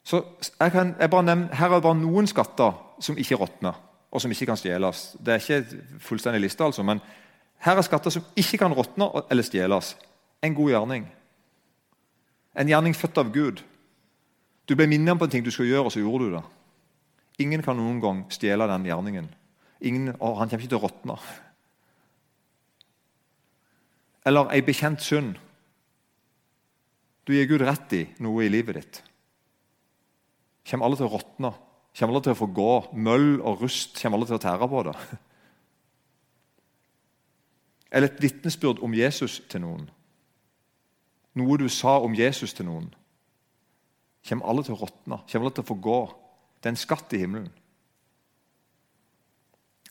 Så 0.04 0.24
jeg 0.60 0.72
kan, 0.72 0.96
jeg 1.00 1.10
bare 1.10 1.24
nevne, 1.24 1.56
Her 1.56 1.70
er 1.70 1.74
det 1.80 1.84
bare 1.84 2.00
noen 2.00 2.28
skatter 2.28 2.78
som 3.00 3.18
ikke 3.18 3.38
råtner, 3.38 3.74
og 4.12 4.22
som 4.22 4.32
ikke 4.32 4.46
kan 4.46 4.58
stjeles. 4.58 5.16
Det 5.20 5.34
er 5.34 5.42
ikke 5.42 5.82
fullstendig 6.00 6.42
liste, 6.42 6.64
altså, 6.64 6.84
men 6.84 7.02
her 7.62 7.78
er 7.78 7.86
skatter 7.86 8.10
som 8.10 8.26
ikke 8.36 8.58
kan 8.58 8.74
råtne 8.74 9.08
eller 9.30 9.46
stjeles. 9.46 9.96
En 10.42 10.56
god 10.58 10.70
gjerning. 10.70 11.06
En 12.58 12.68
gjerning 12.68 12.96
født 12.98 13.22
av 13.22 13.30
Gud. 13.34 13.62
Du 14.66 14.76
ble 14.76 14.88
minnet 14.90 15.20
på 15.20 15.28
en 15.28 15.32
ting 15.32 15.46
du 15.46 15.52
skulle 15.52 15.70
gjøre, 15.70 15.86
og 15.86 15.94
så 15.94 16.02
gjorde 16.02 16.26
du 16.26 16.36
det. 16.36 16.44
Ingen 17.46 17.62
kan 17.64 17.78
noen 17.78 18.02
gang 18.02 18.26
stjele 18.34 18.68
den 18.70 18.90
gjerningen. 18.90 19.30
Ingen, 19.82 20.16
å, 20.18 20.34
han 20.40 20.50
kommer 20.50 20.66
ikke 20.66 20.74
til 20.74 20.82
å 20.82 20.84
råtne. 20.88 21.18
Eller 24.26 24.52
ei 24.54 24.62
bekjent 24.66 25.02
synd. 25.02 25.38
Du 27.26 27.34
gir 27.34 27.48
Gud 27.50 27.64
rett 27.66 27.94
i 27.98 28.04
noe 28.22 28.46
i 28.46 28.52
livet 28.52 28.78
ditt. 28.78 29.02
Kommer 30.68 30.88
alle 30.88 31.00
til 31.00 31.08
å 31.08 31.14
råtne? 31.16 31.52
Kommer 31.98 32.16
alle 32.16 32.26
til 32.26 32.36
å 32.36 32.40
få 32.40 32.48
gå? 32.56 32.72
Møll 32.94 33.30
og 33.40 33.64
rust 33.64 33.98
kommer 34.00 34.20
alle 34.20 34.30
til 34.30 34.38
å 34.38 34.44
tære 34.44 34.70
på 34.72 34.84
det? 34.88 34.96
Eller 37.92 38.08
et 38.08 38.22
vitnesbyrd 38.24 38.80
om 38.86 38.94
Jesus 38.96 39.42
til 39.52 39.66
noen. 39.66 39.90
Noe 41.40 41.58
du 41.60 41.68
sa 41.72 41.98
om 42.04 42.16
Jesus 42.16 42.56
til 42.56 42.68
noen. 42.68 42.90
Kommer 44.28 44.48
alle 44.48 44.64
til 44.64 44.76
å 44.76 44.82
råtne? 44.84 45.22
Kommer 45.28 45.48
alle 45.48 45.58
til 45.58 45.66
å 45.66 45.72
få 45.72 45.80
gå? 45.84 46.00
Det 46.62 46.70
er 46.70 46.76
en 46.76 46.80
skatt 46.80 47.16
i 47.18 47.24
himmelen. 47.24 47.50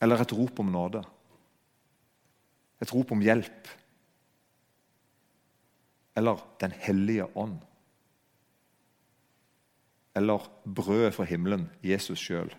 Eller 0.01 0.23
et 0.23 0.33
rop 0.33 0.61
om 0.63 0.71
nåde. 0.73 1.03
Et 2.81 2.93
rop 2.93 3.11
om 3.13 3.21
hjelp. 3.21 3.69
Eller 6.17 6.41
Den 6.59 6.73
hellige 6.73 7.27
ånd. 7.37 7.59
Eller 10.15 10.43
brødet 10.75 11.13
fra 11.15 11.23
himmelen, 11.23 11.69
Jesus 11.83 12.19
sjøl. 12.19 12.51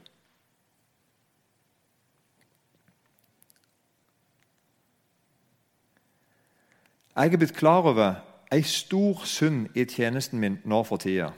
Jeg 7.12 7.28
er 7.28 7.36
blitt 7.36 7.52
klar 7.52 7.84
over 7.84 8.14
ei 8.52 8.62
stor 8.64 9.26
synd 9.28 9.74
i 9.76 9.84
tjenesten 9.84 10.40
min 10.40 10.58
nå 10.64 10.78
for 10.88 11.00
tida. 11.00 11.28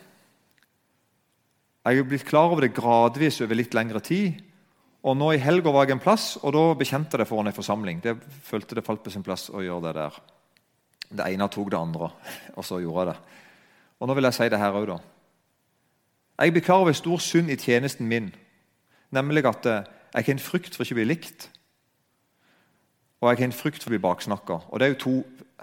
Jeg 1.85 1.99
er 1.99 2.07
blitt 2.09 2.27
klar 2.29 2.53
over 2.53 2.62
det 2.62 2.77
gradvis 2.77 3.41
over 3.43 3.59
litt 3.59 3.75
lengre 3.75 4.01
tid. 4.01 4.38
Og 5.05 5.19
nå 5.19 5.33
I 5.35 5.43
helga 5.43 5.73
var 5.75 5.85
jeg 5.85 5.99
en 5.99 6.01
plass, 6.01 6.37
og 6.41 6.55
da 6.57 6.62
bekjente 6.81 7.12
jeg 7.12 7.21
det 7.21 7.29
foran 7.29 7.51
en 7.51 7.57
forsamling. 7.57 7.99
Det 8.01 8.15
følte 8.47 8.79
det 8.79 8.87
falt 8.87 9.03
på 9.05 9.12
sin 9.12 9.27
plass 9.27 9.51
å 9.53 9.61
gjøre 9.61 9.91
det 9.91 9.97
der. 9.99 10.21
Det 11.11 11.27
ene 11.27 11.49
tok 11.53 11.69
det 11.75 11.81
andre, 11.81 12.09
og 12.59 12.65
så 12.65 12.81
gjorde 12.81 13.03
jeg 13.05 13.11
det. 13.12 13.43
Og 14.01 14.09
Nå 14.09 14.17
vil 14.17 14.31
jeg 14.31 14.38
si 14.38 14.49
det 14.49 14.62
her 14.62 14.79
òg, 14.79 14.88
da. 14.95 14.97
Jeg 16.38 16.53
blir 16.53 16.64
klar 16.66 16.83
over 16.83 16.90
en 16.90 16.99
stor 16.99 17.20
synd 17.23 17.51
i 17.51 17.57
tjenesten 17.57 18.09
min, 18.11 18.33
nemlig 19.14 19.44
at 19.47 19.66
jeg 19.66 20.25
har 20.27 20.33
en 20.33 20.42
frykt 20.42 20.75
for 20.75 20.83
ikke 20.83 20.97
å 20.97 21.01
bli 21.01 21.07
likt. 21.07 21.49
Og 23.23 23.31
jeg 23.31 23.38
har 23.38 23.49
en 23.49 23.57
frykt 23.57 23.85
for 23.85 23.90
å 23.90 23.94
bli 23.94 24.03
baksnakka. 24.03 24.59
Og 24.68 24.81
det 24.81 24.87
er 24.87 24.92
jo 24.94 25.03
to 25.05 25.14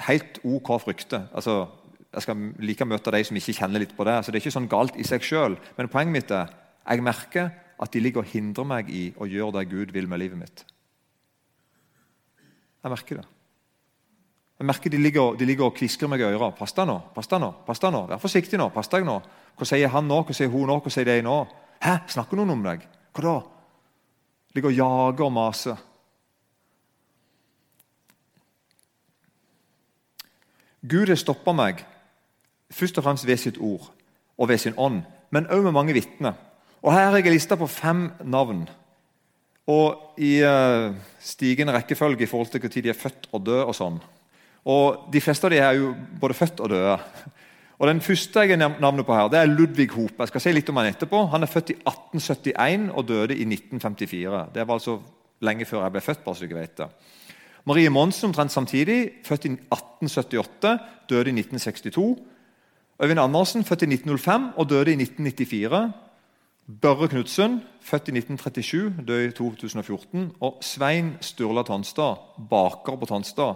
helt 0.07 0.39
OK 0.47 0.71
frykter. 0.81 1.27
Altså, 1.35 1.67
jeg 2.11 2.25
skal 2.25 2.47
like 2.59 2.87
møte 2.87 3.11
de 3.13 3.23
som 3.27 3.37
ikke 3.37 3.57
kjenner 3.59 3.83
litt 3.83 3.95
på 3.97 4.07
det. 4.07 4.17
så 4.23 4.31
Det 4.31 4.39
er 4.39 4.45
ikke 4.45 4.57
sånn 4.57 4.71
galt 4.71 4.97
i 4.99 5.07
seg 5.07 5.23
sjøl. 5.23 5.57
Men 5.77 5.91
poenget 5.91 6.15
mitt 6.15 6.31
er 6.31 6.55
jeg 6.81 7.03
merker 7.05 7.51
at 7.81 7.93
de 7.93 7.99
ligger 7.99 8.23
og 8.23 8.31
hindrer 8.31 8.67
meg 8.67 8.89
i 8.89 9.03
å 9.17 9.27
gjøre 9.29 9.59
det 9.59 9.69
Gud 9.71 9.93
vil 9.93 10.07
med 10.09 10.19
livet 10.19 10.39
mitt. 10.39 10.65
Jeg 12.81 12.91
merker 12.91 13.21
det. 13.21 13.27
Jeg 14.61 14.67
merker 14.69 14.91
De 14.93 14.97
ligger, 14.97 15.33
de 15.33 15.45
ligger 15.45 15.65
og 15.65 15.73
kvisker 15.73 16.07
meg 16.07 16.19
i 16.21 16.23
øret. 16.23 16.53
'Pass 16.53 16.75
deg 16.77 16.85
nå, 16.85 16.99
pass 17.15 17.27
deg 17.27 17.39
nå, 17.41 17.47
pass 17.65 17.79
deg 17.79 17.91
nå. 17.91 18.01
Vær 18.05 18.19
forsiktig 18.21 18.59
nå. 18.59 18.67
pass 18.69 18.87
deg 18.87 19.05
nå. 19.05 19.15
Hva 19.57 19.65
sier 19.65 19.89
han 19.89 20.05
nå? 20.05 20.19
Hva 20.21 20.35
sier 20.37 20.51
hun 20.53 20.67
nå? 20.69 20.75
Hva 20.79 20.91
sier 20.93 21.05
de 21.05 21.21
nå? 21.25 21.37
Hæ? 21.81 21.95
Snakker 22.07 22.37
noen 22.37 22.53
om 22.53 22.61
deg? 22.63 22.85
Hva 23.13 23.23
da? 23.25 23.33
Ligger 24.53 24.69
og 24.69 24.77
jager 24.77 25.25
og 25.25 25.33
maser. 25.33 25.81
Gud 30.85 31.09
har 31.09 31.17
stoppa 31.17 31.57
meg 31.57 31.81
Først 32.69 32.97
og 32.97 33.03
fremst 33.03 33.27
ved 33.27 33.37
sitt 33.37 33.57
ord 33.57 33.89
og 34.37 34.47
ved 34.47 34.57
sin 34.57 34.77
ånd, 34.77 35.01
men 35.31 35.47
også 35.47 35.61
med 35.61 35.71
mange 35.71 35.93
vitner. 35.93 36.33
Og 36.81 36.93
Her 36.93 37.09
har 37.09 37.17
jeg 37.17 37.33
lista 37.33 37.55
på 37.55 37.67
fem 37.67 38.11
navn. 38.23 38.69
Og 39.67 40.21
I 40.21 40.43
uh, 40.45 40.93
stigende 41.19 41.73
rekkefølge 41.73 42.23
i 42.23 42.29
forhold 42.29 42.47
til 42.47 42.61
når 42.61 42.81
de 42.81 42.89
er 42.89 42.93
født 42.93 43.27
og 43.31 43.45
død 43.45 43.63
og 43.65 43.75
sånn. 43.75 43.99
Og 44.65 45.07
De 45.13 45.21
fleste 45.21 45.47
av 45.47 45.53
de 45.53 45.61
er 45.61 45.79
jo 45.79 45.93
både 46.21 46.37
født 46.37 46.59
og 46.59 46.69
døde. 46.69 46.97
Og 47.81 47.87
Den 47.87 48.01
første 48.01 48.39
jeg 48.39 48.59
har 48.59 48.75
navnet 48.79 49.05
på 49.05 49.15
her, 49.15 49.27
det 49.27 49.39
er 49.39 49.49
Ludvig 49.49 49.89
Hope. 49.89 50.19
Jeg 50.19 50.27
skal 50.27 50.41
si 50.41 50.51
litt 50.53 50.69
om 50.69 50.77
Han 50.77 50.91
etterpå. 50.91 51.23
Han 51.31 51.41
er 51.41 51.49
født 51.49 51.71
i 51.73 51.79
1871 51.81 52.91
og 52.93 53.07
døde 53.07 53.33
i 53.33 53.45
1954. 53.47 54.53
Det 54.53 54.67
var 54.67 54.73
altså 54.73 54.99
lenge 55.41 55.65
før 55.65 55.83
jeg 55.83 55.91
ble 55.91 56.01
født. 56.01 56.23
bare 56.23 56.35
så 56.35 56.45
dere 56.45 56.59
vet 56.59 56.77
det. 56.77 56.87
Marie 57.65 57.89
Monsen 57.89 58.29
omtrent 58.29 58.51
samtidig, 58.51 59.11
født 59.25 59.45
i 59.45 59.49
1878, 59.49 60.79
døde 61.09 61.29
i 61.29 61.33
1962. 61.33 62.17
Øyvind 63.03 63.19
Andersen, 63.19 63.63
født 63.63 63.81
i 63.81 63.85
1905 63.85 64.47
og 64.57 64.69
døde 64.69 64.91
i 64.91 64.95
1994. 65.01 65.91
Børre 66.81 67.07
Knutsen, 67.07 67.61
født 67.81 68.07
i 68.07 68.17
1937, 68.17 68.93
døde 69.07 69.27
i 69.27 69.31
2014. 69.31 70.31
Og 70.39 70.57
Svein 70.61 71.17
Sturla 71.21 71.63
Tonstad, 71.63 72.15
baker 72.49 72.95
på 72.95 73.05
Tonstad, 73.05 73.53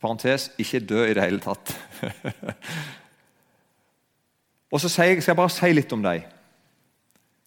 parentes 0.00 0.50
ikke 0.58 0.84
dø 0.86 1.04
i 1.06 1.14
det 1.14 1.24
hele 1.24 1.42
tatt. 1.42 1.74
og 4.72 4.80
så 4.80 4.90
skal 4.90 5.18
jeg 5.18 5.38
bare 5.38 5.52
si 5.52 5.70
litt 5.74 5.92
om 5.94 6.04
dem. 6.04 6.26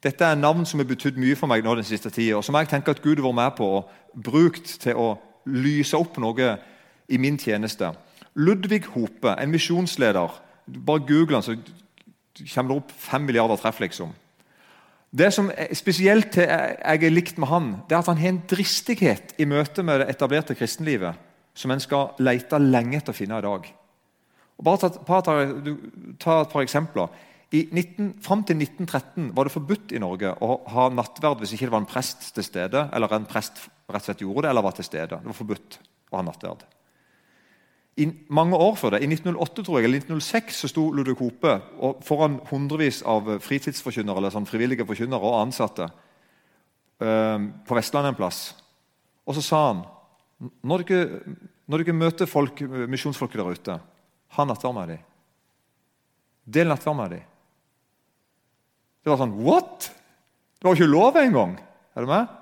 Dette 0.01 0.25
er 0.25 0.39
navn 0.39 0.65
som 0.65 0.81
har 0.81 0.89
betydd 0.89 1.19
mye 1.21 1.37
for 1.37 1.51
meg 1.51 1.63
nå 1.63 1.75
den 1.77 1.85
siste 1.85 2.09
tida, 2.09 2.39
og 2.39 2.45
som 2.45 2.57
jeg 2.57 2.71
tenker 2.71 2.95
at 2.95 3.03
Gud 3.03 3.21
har 3.21 3.27
vært 3.27 3.37
med 3.37 3.57
på 3.59 3.67
og 3.77 3.91
brukt 4.17 4.73
til 4.81 4.97
å 4.97 5.11
lyse 5.45 5.97
opp 5.97 6.17
noe 6.21 6.55
i 7.11 7.19
min 7.21 7.37
tjeneste. 7.39 7.91
Ludvig 8.33 8.87
Hope, 8.95 9.35
en 9.35 9.53
misjonsleder. 9.53 10.33
Bare 10.71 11.05
google 11.05 11.37
han, 11.37 11.45
så 11.45 11.57
kommer 12.53 12.73
det 12.73 12.81
opp 12.81 12.93
fem 12.97 13.27
milliarder 13.27 13.61
treff. 13.61 13.79
liksom. 13.79 14.13
Det 15.11 15.29
som 15.35 15.51
er 15.51 15.75
spesielt 15.75 16.37
jeg 16.39 17.03
er 17.03 17.13
likt 17.13 17.37
med 17.37 17.51
han, 17.51 17.73
det 17.87 17.95
er 17.95 17.99
at 17.99 18.09
han 18.09 18.21
har 18.21 18.31
en 18.31 18.45
dristighet 18.49 19.35
i 19.37 19.45
møte 19.45 19.83
med 19.83 20.01
det 20.01 20.13
etablerte 20.15 20.55
kristenlivet 20.55 21.19
som 21.53 21.71
en 21.73 21.83
skal 21.83 22.15
lete 22.23 22.59
lenge 22.61 22.99
etter 22.99 23.13
å 23.13 23.17
finne 23.17 23.39
i 23.39 23.45
dag. 23.45 23.67
Og 24.57 24.65
bare 24.65 24.81
ta, 24.83 25.21
ta, 25.21 25.35
ta 26.21 26.39
et 26.43 26.51
par 26.53 26.63
eksempler. 26.63 27.11
I 27.51 27.65
19, 27.67 28.11
fram 28.23 28.45
til 28.47 28.61
1913 28.61 29.31
var 29.35 29.47
det 29.47 29.55
forbudt 29.55 29.91
i 29.91 29.99
Norge 29.99 30.29
å 30.39 30.53
ha 30.71 30.85
nattverd 30.93 31.41
hvis 31.41 31.55
ikke 31.55 31.67
det 31.67 31.73
var 31.73 31.81
en 31.83 31.89
prest 31.89 32.29
til 32.35 32.45
stede, 32.47 32.85
eller 32.95 33.11
en 33.15 33.27
prest 33.27 33.65
rett 33.91 33.99
og 33.99 34.05
slett 34.05 34.23
gjorde 34.23 34.45
det, 34.45 34.51
eller 34.53 34.63
var 34.63 34.77
til 34.77 34.87
stede. 34.87 35.17
Det 35.17 35.31
var 35.33 35.35
forbudt 35.35 35.79
å 36.11 36.19
ha 36.19 36.23
nattverd. 36.29 36.63
I 37.99 38.07
mange 38.31 38.55
år 38.55 38.77
før 38.79 38.95
det, 38.95 39.01
i 39.03 39.09
1908 39.11 39.65
tror 39.67 39.79
jeg, 39.79 39.89
eller 39.89 39.99
1906 39.99 40.61
så 40.63 40.69
sto 40.71 40.85
Ludvig 40.95 41.17
Hope 41.19 41.57
foran 42.07 42.39
hundrevis 42.47 43.01
av 43.03 43.27
fritidsforkynnere 43.43 44.21
eller 44.21 44.31
sånn 44.31 44.47
frivillige 44.47 44.87
forkynnere 44.87 45.27
og 45.27 45.41
ansatte 45.41 45.89
øh, 47.03 47.49
på 47.67 47.77
Vestlandet 47.77 48.13
en 48.13 48.19
plass. 48.21 48.39
Og 49.27 49.35
så 49.35 49.43
sa 49.43 49.59
han 49.67 49.83
når 50.41 50.85
dere, 50.89 51.21
når 51.69 51.83
dere 51.83 51.97
møter 51.97 52.29
folk, 52.29 52.61
misjonsfolk 52.89 53.35
der 53.37 53.51
ute, 53.53 53.79
ha 54.35 54.45
nattverd 54.47 54.77
med 54.77 54.93
dem. 54.93 55.01
Del 56.57 56.71
nattverd 56.71 56.97
med 56.97 57.15
dem. 57.15 57.25
Det 59.01 59.11
var 59.11 59.21
sånn 59.21 59.35
What?! 59.41 59.91
Det 60.61 60.67
var 60.67 60.77
ikke 60.77 60.93
lov 60.93 61.17
engang! 61.17 61.57
Er 61.97 62.05
du 62.05 62.09
med? 62.11 62.37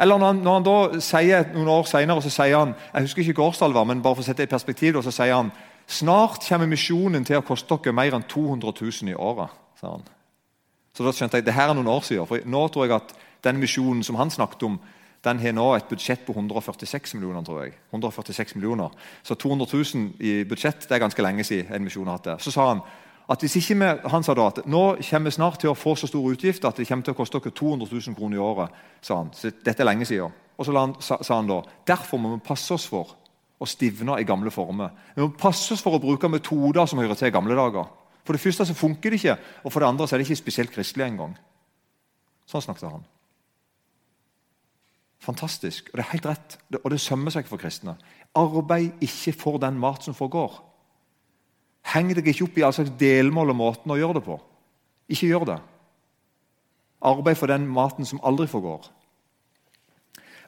Eller 0.00 0.18
når 0.18 0.26
han, 0.32 0.40
når 0.44 0.56
han, 0.56 0.64
da 0.66 1.02
sier 1.04 1.52
noen 1.54 1.70
år 1.72 1.86
senere, 1.88 2.22
så 2.24 2.32
sier 2.32 2.56
han 2.58 2.74
jeg 2.74 3.06
husker 3.06 3.28
ikke 3.32 3.44
årstall 3.44 3.74
var, 3.76 3.86
men 3.88 4.02
bare 4.04 4.18
for 4.18 4.24
å 4.24 4.26
sette 4.26 4.42
det 4.42 4.50
i 4.50 4.52
perspektiv, 4.52 4.98
så 5.04 5.12
sier 5.14 5.34
han 5.36 5.52
snart 5.90 6.44
kommer 6.46 6.70
misjonen 6.70 7.24
til 7.26 7.40
å 7.40 7.44
koste 7.46 7.76
dere 7.76 7.96
mer 7.96 8.16
enn 8.16 8.26
200 8.28 8.72
000 8.80 9.12
i 9.12 9.16
året. 9.18 9.52
Så 9.82 11.04
da 11.04 11.12
skjønte 11.14 11.40
jeg 11.40 11.46
det 11.46 11.56
her 11.56 11.72
er 11.72 11.76
noen 11.76 11.90
år 11.92 12.04
siden. 12.06 12.28
for 12.28 12.44
Nå 12.44 12.66
tror 12.68 12.86
jeg 12.86 12.96
at 12.96 13.14
den 13.44 13.60
misjonen 13.60 14.02
som 14.06 14.18
han 14.20 14.30
snakket 14.30 14.66
om, 14.68 14.78
den 15.24 15.38
har 15.38 15.54
nå 15.54 15.68
et 15.76 15.86
budsjett 15.86 16.24
på 16.26 16.34
146 16.34 17.14
millioner. 17.14 17.44
tror 17.44 17.62
jeg. 17.62 17.72
146 17.90 18.54
millioner. 18.56 18.90
Så 19.22 19.34
200 19.34 19.66
000 19.72 20.10
i 20.20 20.44
budsjett 20.44 20.88
det 20.88 20.96
er 20.96 21.04
ganske 21.04 21.22
lenge 21.22 21.44
siden 21.44 21.74
en 21.74 21.84
misjon 21.84 22.06
har 22.06 22.18
hatt 22.18 22.24
det. 22.24 22.40
Så 22.42 22.50
sa 22.50 22.68
han 22.68 22.82
at 23.30 23.40
hvis 23.40 23.56
ikke 23.56 23.78
vi, 23.78 23.90
han 24.10 24.24
sa 24.26 24.34
da 24.34 24.48
at 24.50 24.64
nå 24.66 24.82
kommer 24.98 25.30
vi 25.30 25.36
snart 25.36 25.60
til 25.62 25.70
å 25.70 25.78
få 25.78 25.94
så 25.96 26.10
store 26.10 26.34
utgifter 26.34 26.68
at 26.68 26.76
det 26.76 26.88
kommer 26.88 27.06
til 27.06 27.14
å 27.14 27.20
koste 27.20 27.38
dere 27.38 27.54
200 27.54 27.86
000 27.92 28.16
kroner 28.18 28.36
i 28.36 28.42
året. 28.42 28.70
sa 29.00 29.16
han. 29.16 29.30
Så 29.32 29.50
dette 29.50 29.80
er 29.82 29.86
lenge 29.86 30.04
siden. 30.04 30.32
Og 30.58 30.66
så 30.66 30.72
sa, 31.00 31.18
sa 31.22 31.36
han 31.38 31.46
da 31.48 31.62
derfor 31.86 32.18
må 32.18 32.34
vi 32.34 32.42
passe 32.44 32.74
oss 32.74 32.86
for 32.86 33.14
å 33.62 33.66
stivne 33.66 34.18
i 34.18 34.26
gamle 34.26 34.50
former. 34.50 34.90
Vi 35.14 35.22
må 35.22 35.30
passe 35.38 35.72
oss 35.72 35.82
for 35.82 35.94
å 35.94 36.02
bruke 36.02 36.28
metoder 36.28 36.86
som 36.86 36.98
hører 36.98 37.14
til 37.14 37.30
i 37.30 37.34
gamle 37.34 37.54
dager. 37.54 37.86
For 38.26 38.34
det 38.34 38.42
første 38.42 38.66
så 38.66 38.74
funker 38.74 39.10
det 39.10 39.22
ikke, 39.22 39.38
og 39.62 39.72
for 39.72 39.82
det 39.82 39.88
andre 39.88 40.06
så 40.06 40.14
er 40.14 40.22
det 40.22 40.28
ikke 40.28 40.42
spesielt 40.42 40.74
kristelig 40.74 41.06
engang. 41.06 41.36
Sånn 42.50 42.62
snakket 42.62 42.90
han. 42.90 43.06
Fantastisk. 45.22 45.90
Og 45.92 45.98
det 45.98 46.04
er 46.04 46.12
helt 46.12 46.26
rett. 46.26 46.56
Og 46.82 46.90
det 46.90 47.00
sømmer 47.00 47.34
seg 47.34 47.46
for 47.46 47.60
kristne. 47.60 47.94
Arbeid 48.34 49.02
ikke 49.04 49.34
for 49.38 49.60
den 49.62 49.78
mat 49.78 50.02
som 50.04 50.16
forgår. 50.18 50.56
Heng 51.92 52.10
deg 52.14 52.26
ikke 52.26 52.46
opp 52.46 52.58
i 52.58 52.64
all 52.66 52.74
slags 52.74 52.94
delmål 52.98 53.52
og 53.52 53.58
måten 53.58 53.92
å 53.92 53.98
gjøre 53.98 54.18
det 54.18 54.24
på. 54.26 54.38
Ikke 55.12 55.28
gjør 55.30 55.46
det. 55.52 55.60
Arbeid 57.02 57.38
for 57.38 57.50
den 57.50 57.66
maten 57.70 58.06
som 58.06 58.22
aldri 58.22 58.48
forgår. 58.50 58.86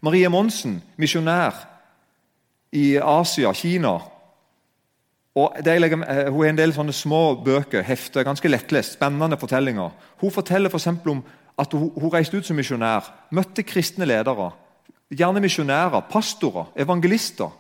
Marie 0.04 0.28
Monsen, 0.28 0.80
misjonær 1.00 1.54
i 2.74 2.96
Asia, 2.98 3.52
Kina. 3.54 3.94
Og 5.34 5.56
legger, 5.66 6.02
eh, 6.02 6.30
hun 6.30 6.42
har 6.42 6.50
en 6.50 6.58
del 6.58 6.74
sånne 6.74 6.92
små 6.92 7.42
bøker, 7.44 7.82
hefter, 7.82 8.22
ganske 8.22 8.48
lettlest, 8.48 8.92
spennende 8.94 9.38
fortellinger. 9.38 9.90
Hun 10.20 10.30
forteller 10.30 10.70
for 10.70 11.10
om 11.10 11.24
at 11.58 11.72
hun, 11.72 11.90
hun 11.90 12.12
reiste 12.12 12.36
ut 12.36 12.46
som 12.46 12.56
misjonær, 12.56 13.10
møtte 13.30 13.62
kristne 13.62 14.06
ledere. 14.06 14.52
Gjerne 15.10 15.40
misjonærer, 15.40 16.06
pastorer, 16.10 16.72
evangelister. 16.76 17.50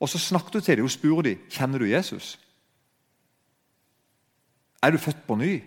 Og 0.00 0.08
så 0.08 0.18
snakker 0.18 0.50
du 0.52 0.60
til 0.60 0.76
dem 0.76 0.86
og 0.86 0.92
spør 0.94 1.22
dem, 1.26 1.42
kjenner 1.50 1.78
du 1.78 1.90
Jesus. 1.90 2.38
Er 4.82 4.90
du 4.90 4.98
født 4.98 5.26
på 5.26 5.36
ny? 5.36 5.60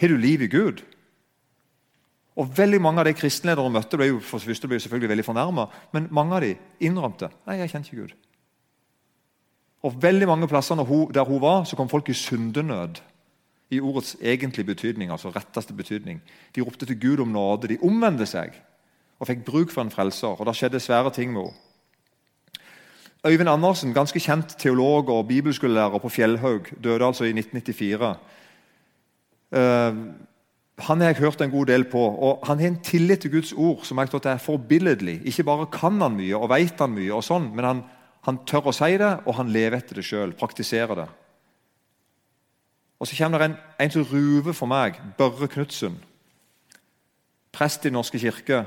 Har 0.00 0.08
du 0.08 0.16
liv 0.16 0.42
i 0.42 0.50
Gud? 0.50 0.82
Og 2.36 2.58
veldig 2.58 2.80
Mange 2.82 3.00
av 3.00 3.06
de 3.06 3.14
kristenledere 3.14 3.62
hun 3.62 3.72
møtte, 3.72 3.96
ble 3.96 4.10
jo 4.10 4.20
for 4.20 4.42
første 4.42 4.68
ble 4.68 4.80
selvfølgelig 4.82 5.08
veldig 5.08 5.24
fornærma, 5.24 5.68
men 5.94 6.08
mange 6.10 6.34
av 6.34 6.42
de 6.42 6.54
innrømte 6.82 7.30
nei, 7.46 7.60
jeg 7.60 7.70
kjenner 7.70 7.86
ikke 7.86 8.02
Gud. 8.02 8.14
Og 9.84 9.98
veldig 10.02 10.26
mange 10.26 10.48
plasser 10.48 10.74
der 10.74 11.28
hun 11.28 11.40
var, 11.40 11.64
så 11.64 11.76
kom 11.76 11.88
folk 11.88 12.08
i 12.08 12.16
syndenød. 12.16 13.00
I 13.70 13.80
ordets 13.80 14.16
egentlige 14.20 14.66
betydning, 14.66 15.10
altså 15.10 15.30
retteste 15.30 15.72
betydning. 15.72 16.20
De 16.54 16.60
ropte 16.60 16.86
til 16.86 17.00
Gud 17.00 17.22
om 17.22 17.28
nåde. 17.32 17.68
De 17.68 17.78
omvendte 17.82 18.26
seg 18.26 18.52
og 19.20 19.28
fikk 19.28 19.44
bruk 19.44 19.70
for 19.70 19.82
en 19.82 19.90
frelser. 19.90 20.34
og 20.34 20.46
Det 20.46 20.56
skjedde 20.56 20.80
svære 20.80 21.12
ting 21.14 21.32
med 21.32 21.42
henne. 21.42 21.60
Øyvind 23.26 23.48
Andersen, 23.48 23.94
ganske 23.94 24.20
kjent 24.20 24.58
teolog 24.58 25.08
og 25.08 25.28
bibelskolelærer 25.28 25.98
på 25.98 26.08
Fjellhaug, 26.08 26.66
døde 26.84 27.06
altså 27.06 27.24
i 27.24 27.32
1994. 27.32 28.16
Uh, 29.50 29.58
eh, 29.58 29.94
han 30.78 31.00
har 31.00 31.06
jeg 31.06 31.16
hørt 31.16 31.40
en 31.40 31.50
god 31.50 31.66
del 31.66 31.84
på, 31.84 31.98
og 31.98 32.46
han 32.46 32.58
har 32.58 32.66
en 32.66 32.82
tillit 32.82 33.20
til 33.20 33.30
Guds 33.30 33.52
ord 33.52 33.84
som 33.84 33.98
jeg 33.98 34.10
tror 34.10 34.26
er 34.26 34.36
forbilledlig. 34.36 35.20
Ikke 35.24 35.44
bare 35.44 35.66
kan 35.72 36.00
han 36.02 36.16
mye 36.16 36.36
og 36.36 36.50
vet 36.50 36.78
han 36.78 36.90
mye, 36.90 37.14
og 37.14 37.24
sånn, 37.24 37.48
men 37.54 37.64
han, 37.64 37.82
han 38.26 38.42
tør 38.46 38.68
å 38.68 38.76
si 38.76 38.96
det, 39.00 39.12
og 39.24 39.38
han 39.38 39.52
lever 39.54 39.78
etter 39.78 39.94
det 39.94 40.04
sjøl. 40.04 40.34
Praktiserer 40.36 40.94
det. 40.94 41.08
Og 43.00 43.08
Så 43.08 43.16
kommer 43.16 43.38
det 43.38 43.50
en, 43.50 43.56
en 43.80 43.90
som 43.90 44.04
ruver 44.12 44.52
for 44.52 44.66
meg, 44.66 45.00
Børre 45.18 45.48
Knutsen. 45.48 45.96
Prest 47.52 47.86
i 47.86 47.90
Norske 47.94 48.18
kirke, 48.18 48.64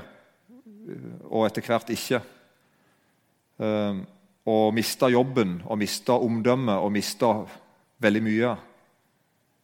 og 1.29 1.47
etter 1.47 1.65
hvert 1.65 1.89
ikke. 1.93 2.21
Uh, 3.57 4.03
og 4.47 4.71
mista 4.75 5.09
jobben 5.11 5.57
og 5.65 5.79
mista 5.81 6.15
omdømmet 6.23 6.79
og 6.79 6.91
mista 6.95 7.31
veldig 8.03 8.23
mye. 8.23 8.53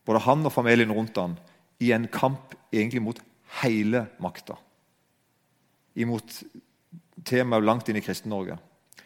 Både 0.04 0.24
han 0.26 0.44
og 0.46 0.52
familien 0.52 0.92
rundt 0.92 1.20
han, 1.22 1.38
i 1.80 1.94
en 1.96 2.08
kamp 2.12 2.56
egentlig 2.74 3.02
mot 3.04 3.22
hele 3.62 4.08
makta. 4.24 4.58
Imot 5.96 6.42
temaet 7.24 7.64
langt 7.64 7.90
inn 7.90 8.00
i 8.00 8.04
Kristen-Norge. 8.04 8.58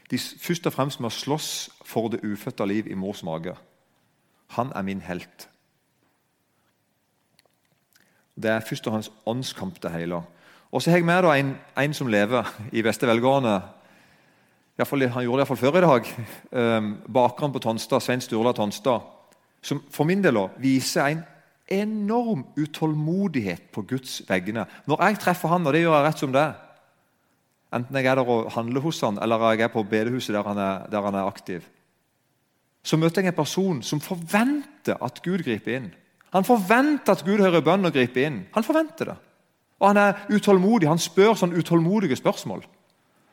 De 0.10 0.18
først 0.18 0.68
og 0.70 0.74
fremst 0.74 1.02
med 1.04 1.12
å 1.12 1.18
slåss 1.18 1.52
for 1.86 2.10
det 2.10 2.24
ufødte 2.24 2.66
liv 2.66 2.88
i 2.88 2.96
mors 2.96 3.24
mage. 3.28 3.54
Han 4.56 4.72
er 4.76 4.86
min 4.88 5.04
helt. 5.04 5.50
Det 8.38 8.52
er 8.54 8.64
først 8.64 8.88
og 8.88 8.96
fremst 8.96 9.28
åndskamp, 9.28 9.82
det 9.84 9.92
hele. 9.92 10.22
Og 10.72 10.82
så 10.82 10.92
har 10.92 11.00
jeg 11.00 11.08
med 11.08 11.30
en, 11.32 11.56
en 11.78 11.94
som 11.94 12.08
lever 12.12 12.50
i 12.72 12.84
beste 12.84 13.08
velgående 13.08 13.62
fall, 14.86 15.08
han 15.10 15.24
gjorde 15.24 15.42
det 15.42 15.48
iallfall 15.48 15.58
før 15.58 15.78
i 15.80 15.86
dag. 15.86 16.12
Um, 16.52 16.92
bakeren 17.10 17.54
på 17.54 17.62
Tonstad, 17.64 18.04
Svein 18.04 18.22
Sturla 18.22 18.54
Tonstad, 18.54 19.02
som 19.62 19.82
for 19.92 20.06
min 20.06 20.22
del 20.22 20.38
også, 20.38 20.62
viser 20.62 21.08
en 21.08 21.24
enorm 21.68 22.46
utålmodighet 22.58 23.72
på 23.74 23.82
Guds 23.90 24.22
vegne. 24.30 24.68
Når 24.86 25.04
jeg 25.04 25.20
treffer 25.24 25.50
han, 25.50 25.66
og 25.66 25.74
det 25.74 25.82
gjør 25.82 25.98
jeg 25.98 26.08
rett 26.08 26.24
som 26.24 26.36
det 26.36 26.48
enten 27.76 27.98
jeg 28.00 28.08
er 28.08 28.16
der 28.16 28.30
og 28.32 28.52
handler 28.56 28.84
hos 28.84 29.02
han, 29.04 29.18
eller 29.22 29.44
jeg 29.52 29.66
er 29.66 29.74
på 29.74 29.84
bedehuset 29.84 30.36
der 30.36 30.48
han 30.48 30.58
er, 30.58 30.86
der 30.92 31.04
han 31.04 31.16
er 31.16 31.28
aktiv, 31.28 31.66
så 32.84 32.98
møter 32.98 33.22
jeg 33.22 33.34
en 33.34 33.36
person 33.36 33.82
som 33.84 34.00
forventer 34.00 35.02
at 35.04 35.20
Gud 35.24 35.44
griper 35.44 35.76
inn. 35.76 35.90
Han 36.32 36.48
forventer 36.48 37.18
at 37.18 37.26
Gud 37.26 37.42
hører 37.44 37.64
bønn 37.64 37.88
og 37.88 37.96
griper 37.96 38.28
inn. 38.28 38.38
Han 38.56 38.64
forventer 38.64 39.12
det. 39.12 39.18
Og 39.80 39.88
Han 39.88 39.98
er 39.98 40.14
utålmodig. 40.30 40.88
Han 40.90 41.02
spør 41.02 41.36
sånn 41.38 41.56
utålmodige 41.58 42.16
spørsmål. 42.16 42.64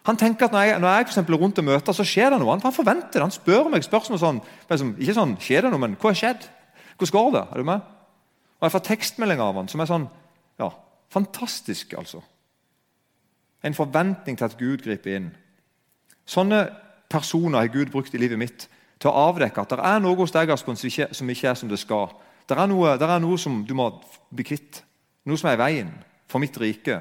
Han 0.05 0.17
tenker 0.17 0.47
at 0.47 0.53
Når 0.53 0.61
jeg, 0.61 0.81
når 0.81 0.89
jeg 0.89 1.07
for 1.09 1.37
rundt 1.37 1.59
og 1.59 1.65
møter, 1.65 1.93
så 1.93 2.05
skjer 2.05 2.31
det 2.31 2.41
noe. 2.41 2.59
Han, 2.61 2.73
forventer 2.73 3.13
det. 3.13 3.23
Han 3.23 3.31
spør 3.31 3.71
meg 3.73 3.85
spørsmål 3.85 4.19
sånn 4.19 4.41
liksom, 4.71 4.97
Ikke 4.99 5.15
sånn 5.15 5.37
'Skjer 5.41 5.63
det 5.63 5.71
noe?' 5.71 5.81
men 5.81 5.97
'Hva 5.97 6.13
har 6.13 6.15
skjedd?' 6.15 6.49
'Hvordan 6.99 7.13
går 7.13 7.31
det?' 7.33 7.49
Er 7.53 7.57
du 7.57 7.65
med? 7.65 7.81
Og 8.61 8.63
Jeg 8.63 8.73
får 8.73 8.79
tekstmeldinger 8.79 9.45
av 9.45 9.55
han 9.55 9.69
som 9.69 9.81
er 9.81 9.87
sånn 9.87 10.09
ja, 10.59 10.71
fantastisk, 11.11 11.95
altså. 11.99 12.23
En 13.63 13.75
forventning 13.75 14.39
til 14.39 14.45
at 14.45 14.59
Gud 14.59 14.79
griper 14.85 15.17
inn. 15.17 15.37
Sånne 16.27 16.71
personer 17.09 17.59
har 17.59 17.67
Gud 17.67 17.91
brukt 17.91 18.15
i 18.15 18.19
livet 18.19 18.39
mitt 18.39 18.69
til 19.01 19.11
å 19.11 19.29
avdekke 19.29 19.61
at 19.61 19.71
det 19.71 19.79
er 19.81 19.99
noe 19.99 20.17
hos 20.17 20.31
deg 20.31 20.51
Aspen, 20.51 20.77
som, 20.77 20.87
ikke, 20.87 21.15
som 21.15 21.31
ikke 21.31 21.49
er 21.49 21.55
som 21.55 21.69
det 21.69 21.79
skal. 21.79 22.09
Det 22.49 22.57
er, 22.57 23.03
er 23.03 23.19
noe 23.19 23.39
som 23.39 23.65
du 23.65 23.75
må 23.75 24.03
bli 24.31 24.45
kvitt. 24.45 24.83
Noe 25.25 25.37
som 25.37 25.49
er 25.49 25.55
i 25.55 25.63
veien 25.65 25.93
for 26.35 26.43
mitt 26.43 26.57
rike. 26.59 26.99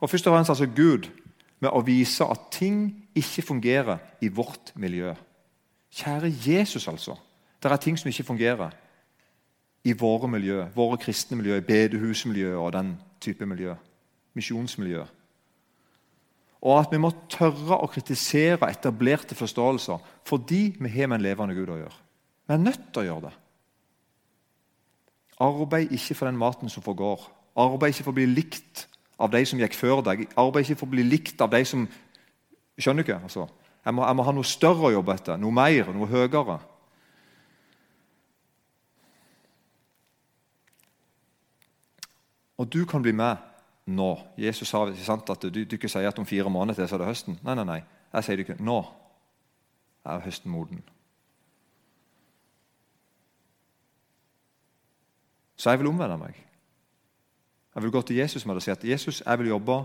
Og 0.00 0.08
først 0.10 0.26
og 0.26 0.32
fremst 0.32 0.50
altså 0.54 0.66
Gud 0.66 1.10
med 1.60 1.68
å 1.70 1.82
vise 1.84 2.24
at 2.24 2.48
ting 2.54 2.86
ikke 3.14 3.44
fungerer 3.44 4.00
i 4.24 4.30
vårt 4.32 4.72
miljø. 4.80 5.12
Kjære 5.92 6.30
Jesus, 6.32 6.88
altså. 6.88 7.18
Det 7.60 7.70
er 7.70 7.76
ting 7.76 7.98
som 8.00 8.08
ikke 8.08 8.24
fungerer 8.32 8.72
i 9.84 9.92
våre 9.92 10.30
miljø, 10.30 10.64
våre 10.74 10.96
kristne 10.98 11.36
miljø, 11.36 11.58
bedehusmiljø 11.60 12.54
og 12.56 12.72
den 12.72 12.94
type 13.20 13.46
miljø. 13.46 13.74
Misjonsmiljø. 14.34 15.04
Og 16.62 16.78
at 16.78 16.94
vi 16.94 17.02
må 17.02 17.10
tørre 17.28 17.76
å 17.76 17.90
kritisere 17.92 18.70
etablerte 18.70 19.36
forståelser 19.36 20.00
fordi 20.24 20.62
vi 20.80 20.94
har 20.96 21.10
med 21.10 21.20
en 21.20 21.26
levende 21.28 21.58
Gud 21.58 21.74
å 21.74 21.78
gjøre. 21.82 22.00
Vi 22.48 22.56
er 22.56 22.64
nødt 22.64 22.88
til 22.88 23.02
å 23.02 23.06
gjøre 23.10 23.28
det. 23.28 23.36
Arbeid 25.42 25.92
ikke 25.92 26.16
for 26.16 26.30
den 26.30 26.40
maten 26.40 26.70
som 26.72 26.82
forgår. 26.82 27.28
Arbeid 27.58 27.92
ikke 27.92 28.06
for 28.06 28.14
å 28.14 28.20
bli 28.20 28.28
likt 28.30 28.86
av 29.20 29.32
de 29.32 29.42
som 29.46 29.60
gikk 29.60 29.76
før 29.76 30.00
deg. 30.06 30.24
Arbeid 30.40 30.66
ikke 30.66 30.80
for 30.80 30.88
å 30.88 30.94
bli 30.94 31.04
likt 31.06 31.40
av 31.44 31.52
de 31.52 31.64
som 31.68 31.86
Skjønner 32.80 33.04
du 33.04 33.10
ikke? 33.10 33.18
Altså, 33.20 33.42
jeg, 33.84 33.94
må, 33.94 34.04
jeg 34.06 34.16
må 34.16 34.24
ha 34.24 34.32
noe 34.32 34.48
større 34.48 34.88
å 34.88 34.92
jobbe 34.94 35.12
etter, 35.12 35.36
noe 35.38 35.52
mer, 35.54 35.90
noe 35.92 36.08
høyere. 36.08 36.56
Og 42.56 42.70
du 42.72 42.80
kan 42.88 43.04
bli 43.04 43.12
med 43.12 43.36
nå. 43.92 44.08
Jesus 44.40 44.70
sa 44.70 44.86
ikke 44.88 45.04
sant, 45.04 45.30
at 45.34 45.44
du, 45.50 45.64
du 45.66 45.76
ikke 45.76 45.90
sier 45.90 46.08
at 46.08 46.18
om 46.18 46.26
fire 46.26 46.50
måneder 46.50 46.80
til 46.80 46.88
så 46.88 46.96
er 46.96 47.04
det 47.04 47.10
høsten. 47.10 47.38
Nei, 47.44 47.56
nei, 47.58 47.66
nei. 47.68 47.78
Jeg 48.12 48.26
sier 48.26 48.40
det 48.40 48.46
ikke. 48.46 48.58
Nå 48.62 48.80
er 50.06 50.24
høsten 50.24 50.52
moden. 50.52 50.82
Så 55.56 55.70
jeg 55.70 55.82
vil 55.82 55.92
omvende 55.92 56.18
meg. 56.18 56.38
Jeg 57.74 57.82
vil 57.82 57.92
gå 57.92 58.02
til 58.02 58.16
Jesus 58.16 58.46
med 58.46 58.54
det 58.54 58.62
og 58.62 58.62
si 58.62 58.70
at 58.70 58.84
Jesus, 58.84 59.22
jeg 59.26 59.38
vil 59.38 59.48
jobbe 59.48 59.84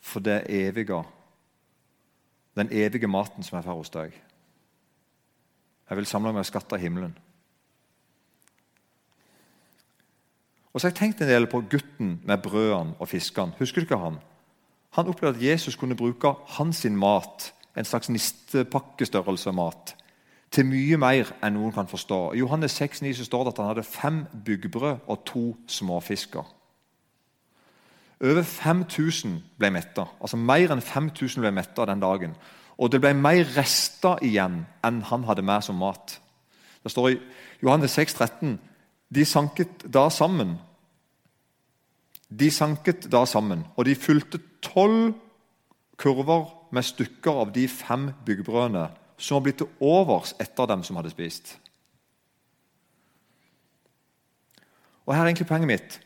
for 0.00 0.20
det 0.20 0.42
evige. 0.48 1.02
Den 2.56 2.68
evige 2.70 3.08
maten 3.08 3.42
som 3.42 3.56
jeg 3.56 3.64
får 3.64 3.80
hos 3.80 3.90
deg. 3.90 4.18
Jeg 5.90 5.96
vil 5.96 6.06
samle 6.06 6.32
meg 6.32 6.46
skatter 6.46 6.76
i 6.76 6.84
himmelen. 6.84 7.16
Og 10.72 10.80
så 10.80 10.86
har 10.86 10.90
jeg 10.90 10.98
tenkt 10.98 11.20
en 11.22 11.30
del 11.30 11.46
på 11.46 11.62
gutten 11.70 12.20
med 12.24 12.38
brødene 12.42 12.96
og 12.98 13.08
fiskene. 13.08 13.54
Husker 13.58 13.80
du 13.80 13.86
ikke 13.86 14.00
han? 14.00 14.16
Han 14.94 15.06
opplevde 15.06 15.38
at 15.38 15.44
Jesus 15.44 15.76
kunne 15.76 15.96
bruke 15.96 16.34
hans 16.58 16.84
mat, 16.84 17.52
en 17.76 17.84
slags 17.84 18.08
nistepakkestørrelse 18.08 19.52
mat, 19.52 19.96
til 20.50 20.66
mye 20.66 20.96
mer 20.96 21.30
enn 21.42 21.56
noen 21.56 21.72
kan 21.74 21.88
forstå. 21.90 22.32
I 22.34 22.42
Johannes 22.42 22.76
6, 22.78 23.02
9 23.02 23.14
så 23.18 23.24
står 23.26 23.44
det 23.44 23.52
at 23.54 23.62
han 23.62 23.70
hadde 23.72 23.82
fem 23.82 24.20
byggbrød 24.44 24.96
og 25.06 25.24
to 25.26 25.56
småfisker. 25.66 26.44
Over 28.20 28.42
5000 28.42 29.42
ble 29.58 29.70
metta. 29.70 30.06
Altså 30.20 30.36
Mer 30.36 30.72
enn 30.72 30.82
5000 30.82 31.42
ble 31.42 31.50
metta 31.54 31.86
den 31.86 32.02
dagen. 32.02 32.36
Og 32.78 32.90
det 32.92 33.00
ble 33.02 33.14
mer 33.14 33.46
rester 33.56 34.22
igjen 34.22 34.64
enn 34.84 35.02
han 35.10 35.26
hadde 35.28 35.42
med 35.46 35.64
som 35.66 35.78
mat. 35.78 36.18
Det 36.82 36.92
står 36.92 37.10
i 37.10 37.18
Johannes 37.62 37.96
6, 37.96 38.14
13, 38.14 38.58
De 39.14 39.24
sanket 39.24 39.84
da 39.94 40.08
sammen. 40.10 40.56
De 42.30 42.50
sanket 42.50 43.06
da 43.12 43.24
sammen, 43.26 43.64
og 43.76 43.84
de 43.84 43.94
fulgte 43.94 44.40
tolv 44.62 45.12
kurver 45.96 46.48
med 46.74 46.82
stykker 46.82 47.42
av 47.44 47.52
de 47.54 47.68
fem 47.68 48.08
byggbrødene 48.26 48.88
som 49.18 49.36
var 49.36 49.44
blitt 49.46 49.60
til 49.62 49.70
overs 49.80 50.34
etter 50.42 50.66
dem 50.66 50.82
som 50.82 50.96
hadde 50.98 51.12
spist. 51.12 51.54
Og 55.06 55.14
Her 55.14 55.22
er 55.22 55.26
egentlig 55.26 55.46
poenget 55.46 55.68
mitt. 55.68 56.00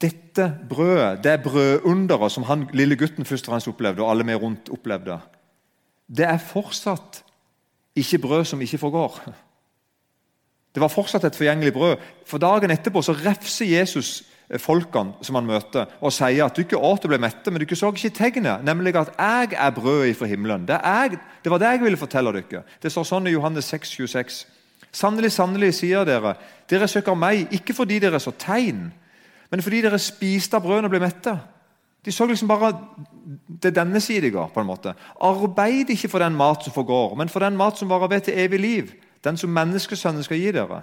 Dette 0.00 0.50
brødet, 0.68 1.24
det 1.24 1.42
brødunderet 1.42 2.32
som 2.32 2.44
han 2.44 2.66
lille 2.76 2.96
gutten 2.96 3.24
først 3.24 3.48
og 3.48 3.52
fremst 3.54 3.68
opplevde, 3.68 4.02
og 4.02 4.10
alle 4.10 4.24
med 4.24 4.42
rundt 4.42 4.68
opplevde, 4.68 5.18
det 6.06 6.26
er 6.28 6.38
fortsatt 6.38 7.22
ikke 7.96 8.18
brød 8.18 8.44
som 8.44 8.60
ikke 8.60 8.78
forgår. 8.78 9.20
Det 10.74 10.82
var 10.82 10.92
fortsatt 10.92 11.24
et 11.24 11.36
forgjengelig 11.36 11.72
brød. 11.72 11.96
For 12.26 12.38
Dagen 12.38 12.70
etterpå 12.70 13.02
så 13.02 13.14
refser 13.16 13.66
Jesus 13.78 14.22
folkene 14.62 15.16
som 15.24 15.34
han 15.34 15.48
møter, 15.48 15.88
og 16.00 16.12
sier 16.14 16.44
at 16.44 16.54
du 16.54 16.62
ikke 16.62 16.78
åt 16.78 17.06
og 17.06 17.10
ble 17.10 17.18
mette, 17.18 17.50
men 17.50 17.58
du 17.58 17.64
ikke 17.66 17.78
så 17.78 17.88
ikke 17.90 18.12
tegnet, 18.14 18.62
nemlig 18.64 18.94
at 18.96 19.10
jeg 19.16 19.56
er 19.56 19.72
brødet 19.74 20.16
fra 20.18 20.28
himmelen. 20.30 20.68
Det, 20.68 20.76
er, 20.76 21.16
det, 21.42 21.50
var 21.50 21.58
det 21.58 21.72
jeg 21.72 21.82
ville 21.82 21.98
fortelle 21.98 22.34
dere. 22.36 22.62
Det 22.82 22.92
står 22.92 23.08
sånn 23.08 23.26
i 23.26 23.34
Johannes 23.34 23.72
6, 23.72 23.96
26. 23.96 24.44
Sannelig, 24.92 25.32
sannelig, 25.32 25.72
sier 25.80 26.06
dere, 26.06 26.36
dere 26.70 26.88
søker 26.88 27.18
meg 27.18 27.50
ikke 27.56 27.74
fordi 27.74 27.98
dere 28.04 28.20
så 28.22 28.32
tegn, 28.38 28.86
men 29.50 29.62
fordi 29.62 29.82
dere 29.84 29.98
spiste 29.98 30.56
av 30.56 30.64
brødene 30.64 30.88
og 30.90 30.94
ble 30.94 31.00
mette. 31.00 31.36
De 32.06 32.12
så 32.12 32.26
liksom 32.26 32.48
bare 32.48 32.72
det 33.62 33.74
denne 33.74 34.00
sidiga. 34.00 34.46
på 34.46 34.60
en 34.60 34.66
måte. 34.66 34.94
Arbeid 35.20 35.90
ikke 35.90 36.08
for 36.08 36.18
den 36.18 36.36
mat 36.36 36.64
som 36.64 36.72
forgår, 36.72 37.14
men 37.14 37.28
for 37.28 37.40
den 37.40 37.56
mat 37.56 37.78
som 37.78 37.90
varer 37.90 38.08
ved 38.08 38.20
til 38.20 38.38
evig 38.38 38.60
liv. 38.60 38.92
Den 39.24 39.36
som 39.36 39.50
menneskesønnen 39.50 40.22
skal 40.22 40.38
gi 40.38 40.52
dere. 40.52 40.82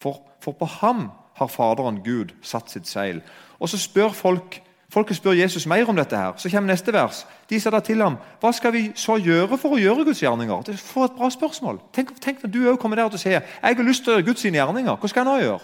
For, 0.00 0.20
for, 0.40 0.52
på 0.52 0.64
ham 0.64 1.10
har 1.34 1.46
Faderen 1.46 2.00
Gud 2.04 2.32
satt 2.42 2.70
sitt 2.70 2.88
seil. 2.88 3.20
Og 3.60 3.68
så 3.68 3.78
spør 3.78 4.08
folk, 4.08 4.62
Folket 4.92 5.16
spør 5.16 5.32
Jesus 5.32 5.66
mer 5.66 5.88
om 5.88 5.96
dette. 5.96 6.16
her. 6.16 6.32
Så 6.36 6.50
kommer 6.50 6.72
neste 6.72 6.92
vers. 6.92 7.26
De 7.50 7.60
sa 7.60 7.70
da 7.70 7.80
til 7.80 8.02
ham, 8.02 8.16
hva 8.40 8.52
skal 8.52 8.72
vi 8.72 8.92
så 8.94 9.16
gjøre 9.16 9.56
for 9.58 9.72
å 9.72 9.78
gjøre 9.80 10.04
Guds 10.04 10.20
gjerninger? 10.20 10.62
Det 10.66 10.74
er 10.74 10.76
For 10.76 11.04
et 11.04 11.16
bra 11.16 11.30
spørsmål. 11.30 11.80
Tenk, 11.92 12.20
tenk 12.20 12.42
når 12.42 12.50
du 12.50 12.58
òg 12.68 12.76
kommer 12.78 12.96
der 12.96 13.04
og 13.04 13.18
sier 13.18 13.40
jeg 13.40 13.76
har 13.76 13.84
lyst 13.84 14.04
til 14.04 14.12
å 14.12 14.16
gjøre 14.16 14.26
Guds 14.26 14.44
gjerninger. 14.44 14.96
Hva 14.96 15.08
skal 15.08 15.24
jeg 15.24 15.30
nå 15.30 15.38
gjøre? 15.40 15.60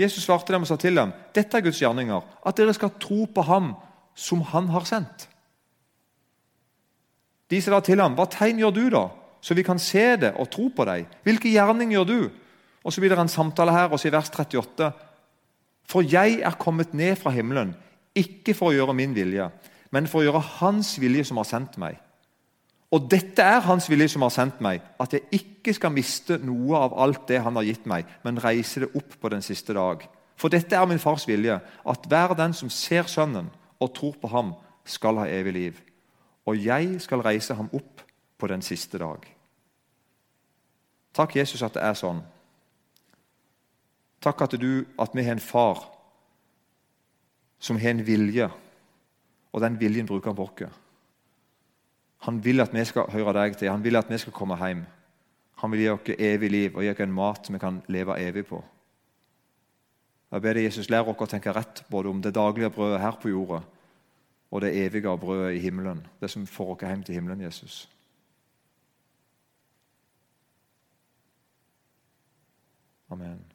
Jesus 0.00 0.24
svarte 0.24 0.54
dem 0.54 0.64
og 0.64 0.70
sa 0.70 0.78
til 0.80 0.96
dem, 0.96 1.12
dette 1.36 1.56
er 1.56 1.64
Guds 1.64 1.80
gjerninger, 1.82 2.24
at 2.46 2.56
dere 2.56 2.74
skal 2.76 2.94
tro 3.00 3.26
på 3.28 3.44
ham 3.44 3.74
som 4.16 4.42
han 4.52 4.70
har 4.72 4.86
sendt. 4.88 5.26
De 7.50 7.58
sa 7.60 7.74
da 7.74 7.80
til 7.84 8.00
ham, 8.00 8.14
hva 8.16 8.28
tegn 8.30 8.62
gjør 8.62 8.74
du, 8.76 8.84
da, 8.94 9.04
så 9.42 9.56
vi 9.56 9.64
kan 9.66 9.80
se 9.82 10.04
det 10.22 10.32
og 10.38 10.48
tro 10.52 10.68
på 10.74 10.86
deg? 10.88 11.08
Hvilke 11.26 11.50
gjerning 11.52 11.92
gjør 11.96 12.08
du? 12.08 12.20
Og 12.80 12.92
Så 12.92 13.00
blir 13.00 13.12
det 13.12 13.18
en 13.18 13.28
samtale 13.28 13.72
her, 13.72 13.90
og 13.92 14.00
så 14.00 14.08
i 14.08 14.12
vers 14.12 14.30
38. 14.32 14.92
For 15.84 16.06
jeg 16.06 16.40
er 16.40 16.56
kommet 16.56 16.94
ned 16.94 17.18
fra 17.20 17.32
himmelen, 17.34 17.74
ikke 18.16 18.54
for 18.54 18.70
å 18.70 18.76
gjøre 18.76 18.94
min 18.96 19.12
vilje, 19.14 19.50
men 19.90 20.06
for 20.08 20.20
å 20.20 20.24
gjøre 20.24 20.46
Hans 20.60 20.94
vilje 21.00 21.26
som 21.28 21.36
har 21.36 21.48
sendt 21.48 21.76
meg. 21.78 21.98
Og 22.90 23.06
dette 23.10 23.42
er 23.42 23.62
Hans 23.62 23.86
vilje 23.90 24.08
som 24.10 24.24
har 24.26 24.32
sendt 24.34 24.58
meg, 24.64 24.82
at 24.98 25.12
jeg 25.14 25.22
ikke 25.36 25.74
skal 25.76 25.94
miste 25.94 26.40
noe 26.42 26.78
av 26.78 26.96
alt 26.98 27.28
det 27.28 27.38
Han 27.44 27.54
har 27.60 27.68
gitt 27.68 27.86
meg, 27.86 28.08
men 28.26 28.40
reise 28.42 28.82
det 28.82 28.90
opp 28.98 29.14
på 29.20 29.30
den 29.30 29.42
siste 29.46 29.76
dag. 29.76 30.02
For 30.34 30.50
dette 30.50 30.74
er 30.74 30.88
min 30.88 30.98
fars 30.98 31.26
vilje, 31.28 31.60
at 31.60 32.06
hver 32.08 32.34
den 32.34 32.56
som 32.56 32.70
ser 32.72 33.06
Sønnen 33.06 33.50
og 33.80 33.94
tror 33.94 34.16
på 34.20 34.28
ham, 34.28 34.54
skal 34.84 35.20
ha 35.20 35.28
evig 35.28 35.52
liv. 35.52 35.80
Og 36.48 36.56
jeg 36.58 36.96
skal 37.04 37.22
reise 37.22 37.54
ham 37.54 37.68
opp 37.72 38.02
på 38.40 38.48
den 38.50 38.62
siste 38.64 38.98
dag. 38.98 39.22
Takk, 41.14 41.36
Jesus, 41.36 41.62
at 41.62 41.76
det 41.76 41.84
er 41.84 41.94
sånn. 41.98 42.22
Takk 44.20 44.42
at, 44.46 44.56
du, 44.60 44.86
at 44.98 45.14
vi 45.14 45.24
har 45.24 45.36
en 45.36 45.42
far 45.42 45.84
som 47.60 47.78
har 47.80 47.94
en 47.94 48.04
vilje, 48.06 48.48
og 49.52 49.62
den 49.62 49.76
viljen 49.80 50.08
bruker 50.08 50.32
han 50.32 50.38
på 50.38 50.48
oss. 50.48 50.80
Han 52.26 52.40
vil 52.44 52.60
at 52.60 52.72
vi 52.74 52.84
skal 52.84 53.08
høre 53.12 53.32
deg 53.36 53.56
til, 53.56 53.70
han 53.72 53.84
vil 53.84 53.96
at 53.96 54.10
vi 54.10 54.18
skal 54.20 54.34
komme 54.36 54.58
hjem. 54.60 54.84
Han 55.60 55.72
vil 55.72 55.80
gi 55.80 55.88
oss 55.92 56.12
evig 56.18 56.50
liv 56.50 56.76
og 56.76 56.84
gi 56.84 56.92
oss 56.92 57.02
en 57.04 57.16
mat 57.16 57.48
vi 57.48 57.60
kan 57.60 57.82
leve 57.88 58.16
evig 58.20 58.46
på. 58.48 58.60
Jeg 60.30 60.42
ber 60.42 60.54
deg, 60.54 60.68
Jesus, 60.68 60.90
lære 60.90 61.10
oss 61.10 61.24
å 61.24 61.30
tenke 61.30 61.52
rett 61.52 61.82
både 61.90 62.10
om 62.12 62.20
det 62.22 62.34
daglige 62.36 62.70
brødet 62.70 63.00
her 63.02 63.16
på 63.18 63.32
jorda 63.32 63.62
og 64.50 64.60
det 64.62 64.74
evige 64.74 65.16
brødet 65.18 65.56
i 65.56 65.62
himmelen, 65.62 66.02
det 66.20 66.30
som 66.30 66.46
får 66.46 66.74
oss 66.74 66.84
hjem 66.86 67.02
til 67.06 67.18
himmelen, 67.18 67.40
Jesus. 67.46 67.88
Amen. 73.10 73.49